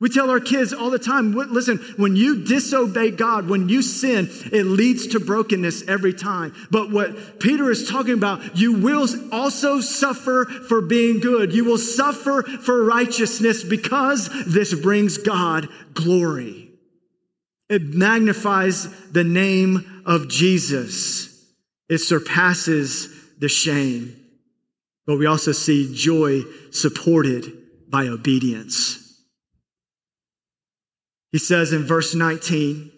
We 0.00 0.08
tell 0.08 0.30
our 0.30 0.40
kids 0.40 0.72
all 0.72 0.88
the 0.88 0.98
time 0.98 1.32
listen, 1.32 1.76
when 1.98 2.16
you 2.16 2.42
disobey 2.44 3.10
God, 3.10 3.50
when 3.50 3.68
you 3.68 3.82
sin, 3.82 4.30
it 4.50 4.64
leads 4.64 5.08
to 5.08 5.20
brokenness 5.20 5.86
every 5.86 6.14
time. 6.14 6.54
But 6.70 6.90
what 6.90 7.38
Peter 7.38 7.70
is 7.70 7.86
talking 7.86 8.14
about, 8.14 8.56
you 8.56 8.80
will 8.80 9.06
also 9.30 9.80
suffer 9.80 10.46
for 10.46 10.80
being 10.80 11.20
good. 11.20 11.52
You 11.52 11.66
will 11.66 11.78
suffer 11.78 12.42
for 12.42 12.82
righteousness 12.82 13.62
because 13.62 14.30
this 14.46 14.72
brings 14.74 15.18
God 15.18 15.68
glory. 15.92 16.70
It 17.68 17.82
magnifies 17.82 18.88
the 19.10 19.22
name 19.22 20.02
of 20.06 20.28
Jesus, 20.28 21.46
it 21.90 21.98
surpasses 21.98 23.14
the 23.38 23.48
shame. 23.48 24.16
But 25.06 25.18
we 25.18 25.26
also 25.26 25.52
see 25.52 25.94
joy 25.94 26.42
supported 26.70 27.52
by 27.88 28.08
obedience. 28.08 28.99
He 31.32 31.38
says 31.38 31.72
in 31.72 31.84
verse 31.84 32.14
19, 32.14 32.90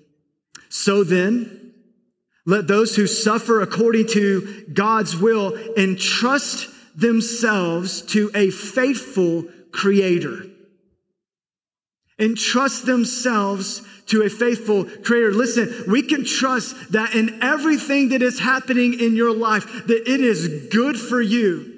So 0.69 1.05
then, 1.05 1.75
let 2.45 2.67
those 2.67 2.97
who 2.97 3.07
suffer 3.07 3.61
according 3.61 4.09
to 4.09 4.65
God's 4.73 5.17
will 5.17 5.57
entrust 5.77 6.69
themselves 6.97 8.03
to 8.03 8.31
a 8.35 8.51
faithful 8.51 9.45
creator. 9.71 10.47
Entrust 12.19 12.85
themselves 12.85 13.83
to 14.07 14.23
a 14.23 14.29
faithful 14.29 14.85
creator. 14.85 15.33
Listen, 15.33 15.85
we 15.89 16.03
can 16.03 16.25
trust 16.25 16.93
that 16.93 17.15
in 17.15 17.43
everything 17.43 18.11
that 18.11 18.23
is 18.23 18.39
happening 18.39 18.99
in 18.99 19.15
your 19.15 19.35
life, 19.35 19.87
that 19.87 20.11
it 20.11 20.21
is 20.21 20.69
good 20.71 20.99
for 20.99 21.21
you 21.21 21.72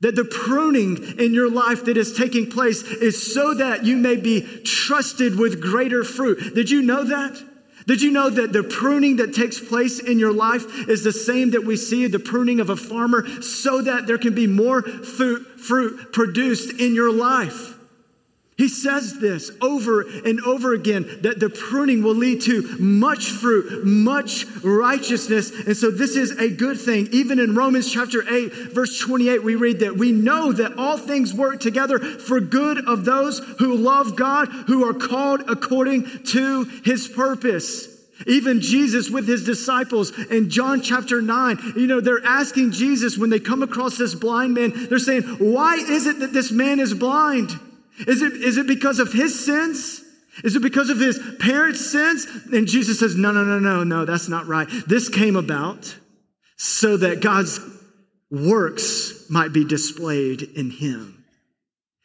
that 0.00 0.16
the 0.16 0.24
pruning 0.24 1.18
in 1.18 1.34
your 1.34 1.50
life 1.50 1.84
that 1.84 1.96
is 1.96 2.16
taking 2.16 2.50
place 2.50 2.82
is 2.82 3.34
so 3.34 3.54
that 3.54 3.84
you 3.84 3.96
may 3.96 4.16
be 4.16 4.40
trusted 4.64 5.38
with 5.38 5.60
greater 5.60 6.04
fruit. 6.04 6.54
Did 6.54 6.70
you 6.70 6.82
know 6.82 7.04
that? 7.04 7.42
Did 7.86 8.02
you 8.02 8.10
know 8.10 8.30
that 8.30 8.52
the 8.52 8.62
pruning 8.62 9.16
that 9.16 9.34
takes 9.34 9.58
place 9.58 9.98
in 9.98 10.18
your 10.18 10.32
life 10.32 10.88
is 10.88 11.02
the 11.02 11.12
same 11.12 11.50
that 11.50 11.64
we 11.64 11.76
see 11.76 12.06
the 12.06 12.18
pruning 12.18 12.60
of 12.60 12.70
a 12.70 12.76
farmer 12.76 13.26
so 13.42 13.82
that 13.82 14.06
there 14.06 14.18
can 14.18 14.34
be 14.34 14.46
more 14.46 14.82
fruit, 14.82 15.60
fruit 15.60 16.12
produced 16.12 16.78
in 16.78 16.94
your 16.94 17.12
life? 17.12 17.74
He 18.60 18.68
says 18.68 19.18
this 19.18 19.50
over 19.62 20.02
and 20.02 20.38
over 20.42 20.74
again 20.74 21.20
that 21.22 21.40
the 21.40 21.48
pruning 21.48 22.02
will 22.02 22.14
lead 22.14 22.42
to 22.42 22.76
much 22.78 23.30
fruit, 23.30 23.86
much 23.86 24.44
righteousness. 24.62 25.50
And 25.66 25.74
so 25.74 25.90
this 25.90 26.14
is 26.14 26.32
a 26.32 26.50
good 26.50 26.78
thing. 26.78 27.08
Even 27.10 27.38
in 27.38 27.54
Romans 27.54 27.90
chapter 27.90 28.22
8, 28.30 28.52
verse 28.74 29.00
28, 29.00 29.42
we 29.42 29.54
read 29.54 29.78
that 29.78 29.96
we 29.96 30.12
know 30.12 30.52
that 30.52 30.76
all 30.76 30.98
things 30.98 31.32
work 31.32 31.60
together 31.60 31.98
for 32.00 32.38
good 32.38 32.86
of 32.86 33.06
those 33.06 33.38
who 33.58 33.78
love 33.78 34.14
God, 34.14 34.48
who 34.66 34.86
are 34.86 34.92
called 34.92 35.40
according 35.48 36.24
to 36.24 36.64
his 36.84 37.08
purpose. 37.08 37.88
Even 38.26 38.60
Jesus 38.60 39.08
with 39.08 39.26
his 39.26 39.42
disciples 39.42 40.12
in 40.30 40.50
John 40.50 40.82
chapter 40.82 41.22
9, 41.22 41.72
you 41.76 41.86
know, 41.86 42.02
they're 42.02 42.22
asking 42.26 42.72
Jesus 42.72 43.16
when 43.16 43.30
they 43.30 43.40
come 43.40 43.62
across 43.62 43.96
this 43.96 44.14
blind 44.14 44.52
man, 44.52 44.88
they're 44.90 44.98
saying, 44.98 45.22
Why 45.38 45.76
is 45.76 46.04
it 46.04 46.18
that 46.18 46.34
this 46.34 46.52
man 46.52 46.78
is 46.78 46.92
blind? 46.92 47.58
Is 48.06 48.22
it, 48.22 48.32
is 48.32 48.56
it 48.56 48.66
because 48.66 48.98
of 48.98 49.12
his 49.12 49.44
sins? 49.44 50.02
Is 50.44 50.56
it 50.56 50.62
because 50.62 50.90
of 50.90 50.98
his 50.98 51.20
parents' 51.38 51.90
sins? 51.90 52.26
And 52.52 52.66
Jesus 52.66 52.98
says, 52.98 53.16
No, 53.16 53.32
no, 53.32 53.44
no, 53.44 53.58
no, 53.58 53.84
no, 53.84 54.04
that's 54.04 54.28
not 54.28 54.46
right. 54.46 54.68
This 54.86 55.08
came 55.08 55.36
about 55.36 55.96
so 56.56 56.96
that 56.96 57.20
God's 57.20 57.60
works 58.30 59.26
might 59.28 59.52
be 59.52 59.64
displayed 59.64 60.42
in 60.42 60.70
him. 60.70 61.19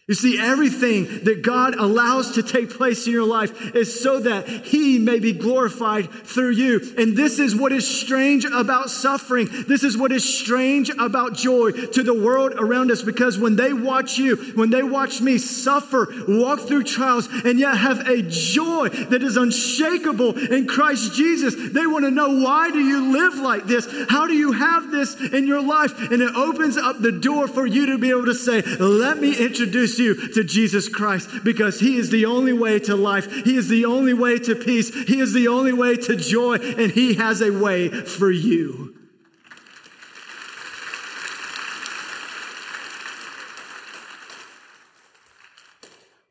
You 0.08 0.14
see, 0.14 0.40
everything 0.40 1.06
that 1.24 1.42
God 1.42 1.74
allows 1.74 2.34
to 2.34 2.44
take 2.44 2.70
place 2.70 3.08
in 3.08 3.14
your 3.14 3.26
life 3.26 3.74
is 3.74 4.04
so 4.04 4.20
that 4.20 4.48
He 4.48 5.00
may 5.00 5.18
be 5.18 5.34
glorified 5.34 6.12
through 6.12 6.52
you. 6.52 6.80
And 6.96 7.18
this 7.18 7.40
is 7.40 7.56
what 7.56 7.72
is 7.72 7.88
strange 7.88 8.46
about 8.46 8.92
suffering. 8.92 9.50
This 9.68 9.84
is 9.84 9.98
what 9.98 10.12
is 10.12 10.24
strange 10.24 10.92
about 10.92 11.34
joy 11.34 11.72
to 11.72 12.04
the 12.04 12.14
world 12.14 12.54
around 12.56 12.92
us 12.92 13.02
because 13.02 13.40
when 13.40 13.56
they 13.56 13.74
watch 13.74 14.20
you, 14.20 14.36
when 14.54 14.70
they 14.70 14.84
watch 14.84 15.22
me 15.22 15.40
suffer, 15.40 16.08
walk 16.28 16.60
through 16.60 16.84
trials, 16.84 17.28
and 17.44 17.58
yet 17.58 17.76
have 17.76 18.08
a 18.08 18.22
joy 18.22 18.90
that 18.90 19.24
is 19.24 19.38
unshakable 19.38 20.38
in 20.54 20.68
Christ 20.68 21.16
Jesus, 21.16 21.56
they 21.74 21.88
want 21.88 22.06
to 22.06 22.12
know 22.12 22.44
why 22.44 22.70
do 22.70 22.80
you 22.80 23.12
live 23.12 23.40
like 23.40 23.64
this? 23.66 23.88
How 24.08 24.28
do 24.28 24.36
you 24.36 24.52
have 24.52 24.92
this 24.92 25.20
in 25.20 25.48
your 25.48 25.64
life? 25.64 26.00
And 26.12 26.22
it 26.22 26.36
opens 26.36 26.78
up 26.78 27.02
the 27.02 27.12
door 27.12 27.48
for 27.48 27.66
you 27.66 27.88
to 27.88 27.98
be 27.98 28.12
able 28.12 28.26
to 28.26 28.36
say, 28.36 28.62
Let 28.62 29.18
me 29.18 29.36
introduce 29.36 29.95
you 30.00 30.30
to 30.34 30.44
Jesus 30.44 30.90
Christ 30.90 31.30
because 31.44 31.80
He 31.80 31.98
is 31.98 32.10
the 32.10 32.26
only 32.26 32.54
way 32.54 32.80
to 32.80 32.96
life. 32.96 33.32
He 33.44 33.56
is 33.56 33.68
the 33.68 33.86
only 33.86 34.14
way 34.14 34.40
to 34.40 34.56
peace. 34.56 34.94
He 34.94 35.20
is 35.20 35.34
the 35.34 35.48
only 35.48 35.74
way 35.74 35.96
to 35.96 36.16
joy, 36.16 36.56
and 36.56 36.92
He 36.92 37.16
has 37.16 37.42
a 37.42 37.52
way 37.52 37.90
for 37.90 38.32
you. 38.32 38.96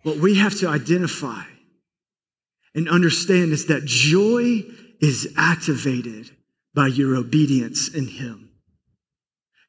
What 0.03 0.18
we 0.18 0.37
have 0.37 0.55
to 0.57 0.68
identify 0.68 1.42
and 2.74 2.88
understand 2.88 3.53
is 3.53 3.66
that 3.66 3.85
joy 3.85 4.62
is 5.00 5.33
activated 5.37 6.31
by 6.74 6.88
your 6.88 7.16
obedience 7.16 7.88
in 7.88 8.07
Him. 8.07 8.50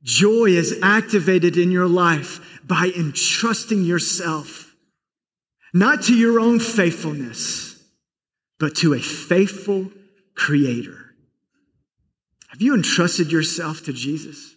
Joy 0.05 0.51
is 0.51 0.79
activated 0.83 1.57
in 1.57 1.71
your 1.71 1.87
life 1.87 2.61
by 2.63 2.91
entrusting 2.95 3.83
yourself 3.83 4.71
not 5.73 6.03
to 6.03 6.15
your 6.15 6.39
own 6.39 6.59
faithfulness, 6.59 7.83
but 8.59 8.75
to 8.77 8.93
a 8.93 8.99
faithful 8.99 9.91
creator. 10.35 11.13
Have 12.49 12.61
you 12.61 12.75
entrusted 12.75 13.31
yourself 13.31 13.85
to 13.85 13.93
Jesus? 13.93 14.55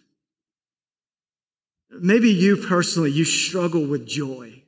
Maybe 1.89 2.29
you 2.29 2.55
personally, 2.55 3.11
you 3.11 3.25
struggle 3.25 3.85
with 3.85 4.07
joy. 4.07 4.61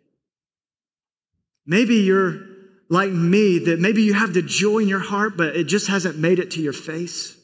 Maybe 1.66 1.98
you're 1.98 2.42
like 2.90 3.12
me, 3.12 3.60
that 3.60 3.80
maybe 3.80 4.02
you 4.02 4.14
have 4.14 4.34
the 4.34 4.42
joy 4.42 4.80
in 4.80 4.88
your 4.88 5.00
heart, 5.00 5.38
but 5.38 5.56
it 5.56 5.66
just 5.66 5.88
hasn't 5.88 6.18
made 6.18 6.40
it 6.40 6.52
to 6.52 6.62
your 6.62 6.74
face. 6.74 7.38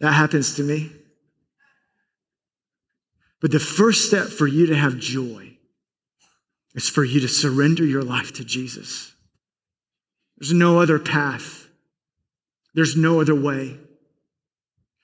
That 0.00 0.12
happens 0.12 0.56
to 0.56 0.62
me. 0.62 0.90
But 3.40 3.52
the 3.52 3.60
first 3.60 4.06
step 4.06 4.26
for 4.28 4.46
you 4.46 4.66
to 4.66 4.76
have 4.76 4.98
joy 4.98 5.56
is 6.74 6.88
for 6.88 7.04
you 7.04 7.20
to 7.20 7.28
surrender 7.28 7.84
your 7.84 8.02
life 8.02 8.34
to 8.34 8.44
Jesus. 8.44 9.14
There's 10.38 10.52
no 10.52 10.80
other 10.80 10.98
path. 10.98 11.68
There's 12.74 12.96
no 12.96 13.20
other 13.20 13.34
way. 13.34 13.78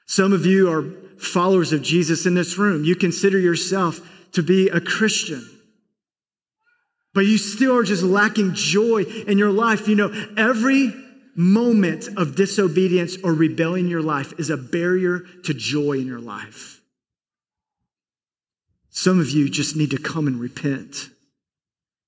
Some 0.07 0.33
of 0.33 0.47
you 0.47 0.71
are 0.71 0.85
followers 1.19 1.73
of 1.73 1.83
Jesus 1.83 2.27
in 2.27 2.35
this 2.35 2.59
room. 2.59 2.85
You 2.85 2.95
consider 2.95 3.39
yourself 3.39 4.01
to 4.33 4.43
be 4.43 4.69
a 4.69 4.81
Christian 4.81 5.45
but 7.17 7.25
you 7.25 7.39
still 7.39 7.75
are 7.75 7.83
just 7.83 8.03
lacking 8.03 8.53
joy 8.53 9.03
in 9.03 9.39
your 9.39 9.51
life. 9.51 9.89
You 9.89 9.97
know, 9.97 10.13
every 10.37 10.93
moment 11.37 12.09
of 12.17 12.35
disobedience 12.35 13.17
or 13.23 13.33
rebellion 13.33 13.87
in 13.87 13.91
your 13.91 14.03
life 14.03 14.33
is 14.39 14.51
a 14.51 14.57
barrier 14.57 15.21
to 15.45 15.55
joy 15.55 15.93
in 15.93 16.07
your 16.07 16.21
life. 16.21 16.81
Some 18.91 19.21
of 19.21 19.31
you 19.31 19.49
just 19.51 19.77
need 19.77 19.91
to 19.91 19.99
come 19.99 20.27
and 20.27 20.41
repent 20.41 21.11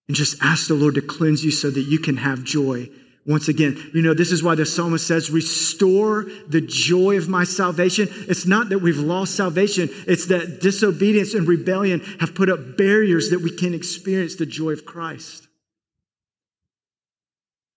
and 0.08 0.16
just 0.16 0.42
ask 0.42 0.68
the 0.68 0.74
Lord 0.74 0.94
to 0.94 1.02
cleanse 1.02 1.44
you 1.44 1.50
so 1.50 1.70
that 1.70 1.82
you 1.82 1.98
can 1.98 2.16
have 2.16 2.42
joy 2.42 2.88
once 3.28 3.48
again, 3.48 3.90
you 3.92 4.00
know, 4.00 4.14
this 4.14 4.32
is 4.32 4.42
why 4.42 4.54
the 4.54 4.64
psalmist 4.64 5.06
says, 5.06 5.30
Restore 5.30 6.24
the 6.48 6.62
joy 6.62 7.18
of 7.18 7.28
my 7.28 7.44
salvation. 7.44 8.08
It's 8.26 8.46
not 8.46 8.70
that 8.70 8.78
we've 8.78 8.98
lost 8.98 9.36
salvation, 9.36 9.90
it's 10.06 10.28
that 10.28 10.62
disobedience 10.62 11.34
and 11.34 11.46
rebellion 11.46 12.00
have 12.20 12.34
put 12.34 12.48
up 12.48 12.78
barriers 12.78 13.28
that 13.30 13.40
we 13.40 13.54
can 13.54 13.74
experience 13.74 14.36
the 14.36 14.46
joy 14.46 14.70
of 14.70 14.86
Christ. 14.86 15.46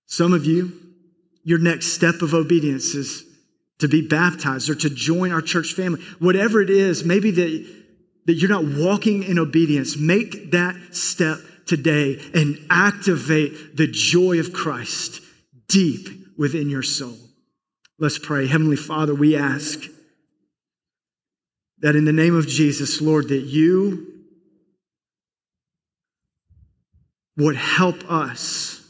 Some 0.06 0.32
of 0.32 0.46
you, 0.46 0.72
your 1.44 1.60
next 1.60 1.88
step 1.88 2.22
of 2.22 2.34
obedience 2.34 2.96
is 2.96 3.24
to 3.80 3.88
be 3.88 4.08
baptized 4.08 4.70
or 4.70 4.76
to 4.76 4.90
join 4.90 5.32
our 5.32 5.42
church 5.42 5.74
family. 5.74 6.02
Whatever 6.20 6.62
it 6.62 6.70
is, 6.70 7.04
maybe 7.04 7.32
that, 7.32 7.76
that 8.26 8.34
you're 8.34 8.50
not 8.50 8.66
walking 8.66 9.24
in 9.24 9.40
obedience, 9.40 9.98
make 9.98 10.52
that 10.52 10.76
step 10.92 11.40
today 11.66 12.20
and 12.34 12.58
activate 12.70 13.76
the 13.76 13.88
joy 13.88 14.40
of 14.40 14.54
Christ 14.54 15.22
deep 15.68 16.10
within 16.38 16.70
your 16.70 16.84
soul. 16.84 17.18
Let's 17.98 18.20
pray. 18.20 18.48
Heavenly 18.48 18.76
Father, 18.76 19.16
we 19.16 19.36
ask 19.36 19.80
that 21.80 21.96
in 21.96 22.06
the 22.06 22.14
name 22.14 22.36
of 22.36 22.48
Jesus, 22.48 23.02
Lord, 23.02 23.30
that 23.30 23.42
you 23.42 24.08
would 27.38 27.56
help 27.56 28.04
us 28.10 28.81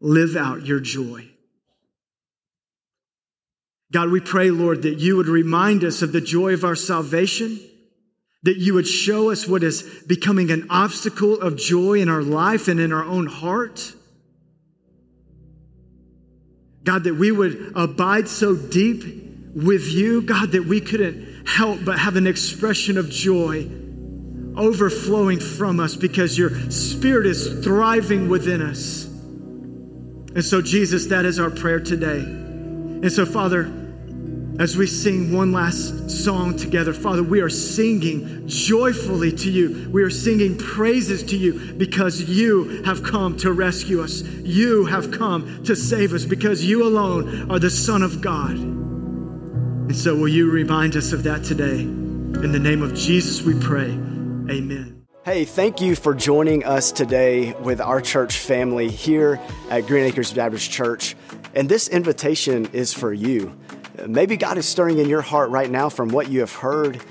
live 0.00 0.36
out 0.36 0.66
your 0.66 0.80
joy. 0.80 1.28
God, 3.92 4.10
we 4.10 4.20
pray, 4.20 4.50
Lord, 4.50 4.82
that 4.82 4.98
you 4.98 5.16
would 5.16 5.28
remind 5.28 5.84
us 5.84 6.02
of 6.02 6.12
the 6.12 6.20
joy 6.20 6.54
of 6.54 6.64
our 6.64 6.74
salvation, 6.74 7.60
that 8.42 8.56
you 8.56 8.74
would 8.74 8.86
show 8.86 9.30
us 9.30 9.46
what 9.46 9.62
is 9.62 9.82
becoming 10.06 10.50
an 10.50 10.66
obstacle 10.70 11.40
of 11.40 11.56
joy 11.56 12.00
in 12.00 12.08
our 12.08 12.22
life 12.22 12.68
and 12.68 12.80
in 12.80 12.92
our 12.92 13.04
own 13.04 13.26
heart. 13.26 13.92
God, 16.82 17.04
that 17.04 17.14
we 17.14 17.32
would 17.32 17.72
abide 17.74 18.28
so 18.28 18.54
deep 18.54 19.04
with 19.54 19.86
you, 19.86 20.22
God, 20.22 20.52
that 20.52 20.66
we 20.66 20.80
couldn't 20.80 21.46
help 21.46 21.84
but 21.84 21.98
have 21.98 22.16
an 22.16 22.26
expression 22.26 22.98
of 22.98 23.08
joy 23.08 23.68
overflowing 24.56 25.40
from 25.40 25.80
us 25.80 25.96
because 25.96 26.36
your 26.36 26.70
spirit 26.70 27.26
is 27.26 27.64
thriving 27.64 28.28
within 28.28 28.62
us. 28.62 29.05
And 30.36 30.44
so, 30.44 30.60
Jesus, 30.60 31.06
that 31.06 31.24
is 31.24 31.40
our 31.40 31.48
prayer 31.48 31.80
today. 31.80 32.18
And 32.18 33.10
so, 33.10 33.24
Father, 33.24 33.72
as 34.58 34.76
we 34.76 34.86
sing 34.86 35.32
one 35.32 35.50
last 35.50 36.10
song 36.10 36.58
together, 36.58 36.92
Father, 36.92 37.22
we 37.22 37.40
are 37.40 37.48
singing 37.48 38.46
joyfully 38.46 39.32
to 39.32 39.50
you. 39.50 39.88
We 39.90 40.02
are 40.02 40.10
singing 40.10 40.58
praises 40.58 41.22
to 41.22 41.38
you 41.38 41.72
because 41.78 42.20
you 42.28 42.82
have 42.82 43.02
come 43.02 43.38
to 43.38 43.52
rescue 43.54 44.02
us. 44.02 44.20
You 44.20 44.84
have 44.84 45.10
come 45.10 45.64
to 45.64 45.74
save 45.74 46.12
us 46.12 46.26
because 46.26 46.62
you 46.62 46.86
alone 46.86 47.50
are 47.50 47.58
the 47.58 47.70
Son 47.70 48.02
of 48.02 48.20
God. 48.20 48.58
And 48.58 49.96
so, 49.96 50.14
will 50.14 50.28
you 50.28 50.50
remind 50.50 50.96
us 50.96 51.14
of 51.14 51.22
that 51.22 51.44
today? 51.44 51.80
In 51.80 52.52
the 52.52 52.58
name 52.58 52.82
of 52.82 52.94
Jesus, 52.94 53.40
we 53.40 53.58
pray. 53.58 53.88
Amen. 53.88 54.95
Hey, 55.26 55.44
thank 55.44 55.80
you 55.80 55.96
for 55.96 56.14
joining 56.14 56.64
us 56.64 56.92
today 56.92 57.52
with 57.54 57.80
our 57.80 58.00
church 58.00 58.38
family 58.38 58.88
here 58.88 59.40
at 59.70 59.88
Green 59.88 60.04
Acres 60.04 60.32
Baptist 60.32 60.70
Church. 60.70 61.16
And 61.52 61.68
this 61.68 61.88
invitation 61.88 62.66
is 62.66 62.94
for 62.94 63.12
you. 63.12 63.52
Maybe 64.06 64.36
God 64.36 64.56
is 64.56 64.68
stirring 64.68 64.98
in 64.98 65.08
your 65.08 65.22
heart 65.22 65.50
right 65.50 65.68
now 65.68 65.88
from 65.88 66.10
what 66.10 66.28
you 66.28 66.38
have 66.38 66.52
heard. 66.52 67.02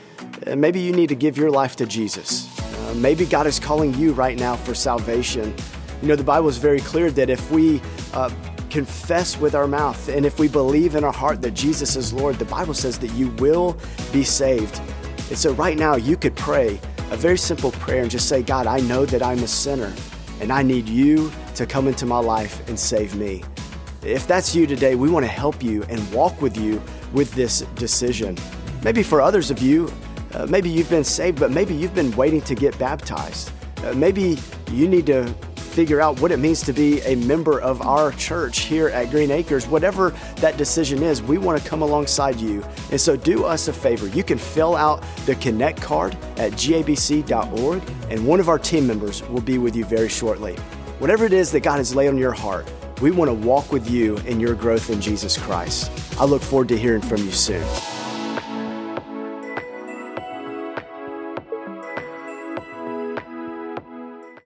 Maybe 0.48 0.80
you 0.80 0.94
need 0.94 1.10
to 1.10 1.16
give 1.16 1.36
your 1.36 1.52
life 1.52 1.76
to 1.76 1.86
Jesus. 1.86 2.58
Uh, 2.58 2.94
maybe 2.96 3.26
God 3.26 3.48
is 3.48 3.60
calling 3.60 3.94
you 3.96 4.14
right 4.14 4.40
now 4.40 4.56
for 4.56 4.74
salvation. 4.74 5.54
You 6.02 6.08
know, 6.08 6.16
the 6.16 6.24
Bible 6.24 6.48
is 6.48 6.58
very 6.58 6.80
clear 6.80 7.12
that 7.12 7.30
if 7.30 7.52
we 7.52 7.82
uh, 8.14 8.30
confess 8.70 9.38
with 9.38 9.56
our 9.56 9.68
mouth 9.68 10.08
and 10.08 10.26
if 10.26 10.40
we 10.40 10.48
believe 10.48 10.96
in 10.96 11.04
our 11.04 11.12
heart 11.12 11.42
that 11.42 11.54
Jesus 11.54 11.98
is 11.98 12.14
Lord, 12.14 12.40
the 12.40 12.46
Bible 12.46 12.76
says 12.76 12.98
that 13.00 13.12
you 13.12 13.32
will 13.32 13.78
be 14.14 14.24
saved. 14.24 14.80
And 15.28 15.38
so, 15.38 15.52
right 15.56 15.78
now, 15.78 15.98
you 15.98 16.16
could 16.16 16.38
pray 16.38 16.80
a 17.12 17.18
very 17.18 17.38
simple 17.38 17.72
prayer 17.72 18.02
and 18.02 18.10
just 18.10 18.28
say, 18.28 18.42
God, 18.42 18.68
I 18.68 18.80
know 18.80 19.06
that 19.06 19.22
I'm 19.22 19.40
a 19.40 19.48
sinner 19.48 19.94
and 20.42 20.52
I 20.52 20.64
need 20.64 20.88
you 20.88 21.32
to 21.56 21.66
come 21.66 21.88
into 21.88 22.06
my 22.06 22.20
life 22.20 22.68
and 22.68 22.80
save 22.80 23.16
me. 23.16 23.44
If 24.02 24.28
that's 24.28 24.56
you 24.56 24.68
today, 24.68 24.96
we 24.96 25.10
want 25.10 25.26
to 25.26 25.32
help 25.32 25.64
you 25.64 25.84
and 25.84 26.14
walk 26.14 26.42
with 26.42 26.58
you 26.58 26.82
with 27.14 27.32
this 27.34 27.62
decision. 27.76 28.38
Maybe 28.84 29.02
for 29.02 29.22
others 29.22 29.50
of 29.50 29.60
you, 29.60 29.92
uh, 30.34 30.46
maybe 30.48 30.70
you've 30.70 30.90
been 30.90 31.04
saved, 31.04 31.40
but 31.40 31.52
maybe 31.52 31.74
you've 31.74 31.96
been 31.96 32.16
waiting 32.16 32.42
to 32.42 32.56
get 32.56 32.78
baptized. 32.78 33.52
Uh, 33.84 33.94
maybe 33.94 34.38
you 34.72 34.88
need 34.88 35.06
to 35.08 35.34
figure 35.76 36.00
out 36.00 36.22
what 36.22 36.32
it 36.32 36.38
means 36.38 36.62
to 36.62 36.72
be 36.72 37.02
a 37.02 37.16
member 37.16 37.60
of 37.60 37.82
our 37.82 38.14
church 38.14 38.60
here 38.60 38.88
at 38.88 39.12
Green 39.12 39.30
Acres. 39.30 39.68
Whatever 39.68 40.12
that 40.38 40.56
decision 40.56 41.04
is, 41.04 41.22
we 41.22 41.38
want 41.38 41.62
to 41.62 41.70
come 41.70 41.82
alongside 41.82 42.38
you. 42.38 42.64
And 42.92 43.00
so 43.00 43.18
do 43.18 43.44
us 43.44 43.68
a 43.68 43.74
favor. 43.74 44.08
You 44.08 44.24
can 44.24 44.38
fill 44.38 44.78
out 44.78 45.04
the 45.26 45.36
Connect 45.36 45.82
card 45.82 46.16
at 46.38 46.54
gabc.org, 46.54 47.84
and 48.10 48.26
one 48.26 48.40
of 48.40 48.48
our 48.48 48.58
team 48.58 48.88
members 48.88 49.22
will 49.28 49.42
be 49.42 49.58
with 49.58 49.76
you 49.76 49.84
very 49.84 50.08
shortly. 50.08 50.56
Whatever 51.00 51.26
it 51.26 51.34
is 51.34 51.52
that 51.52 51.60
God 51.60 51.76
has 51.76 51.94
laid 51.94 52.08
on 52.08 52.18
your 52.18 52.32
heart, 52.32 52.72
we 53.02 53.12
want 53.12 53.28
to 53.28 53.34
walk 53.34 53.74
with 53.74 53.90
you 53.90 54.16
in 54.20 54.40
your 54.40 54.56
growth 54.56 54.90
in 54.90 55.02
Jesus 55.02 55.38
Christ. 55.38 55.92
I 56.18 56.24
look 56.24 56.42
forward 56.42 56.70
to 56.70 56.78
hearing 56.78 57.02
from 57.02 57.18
you 57.18 57.32
soon. 57.32 57.66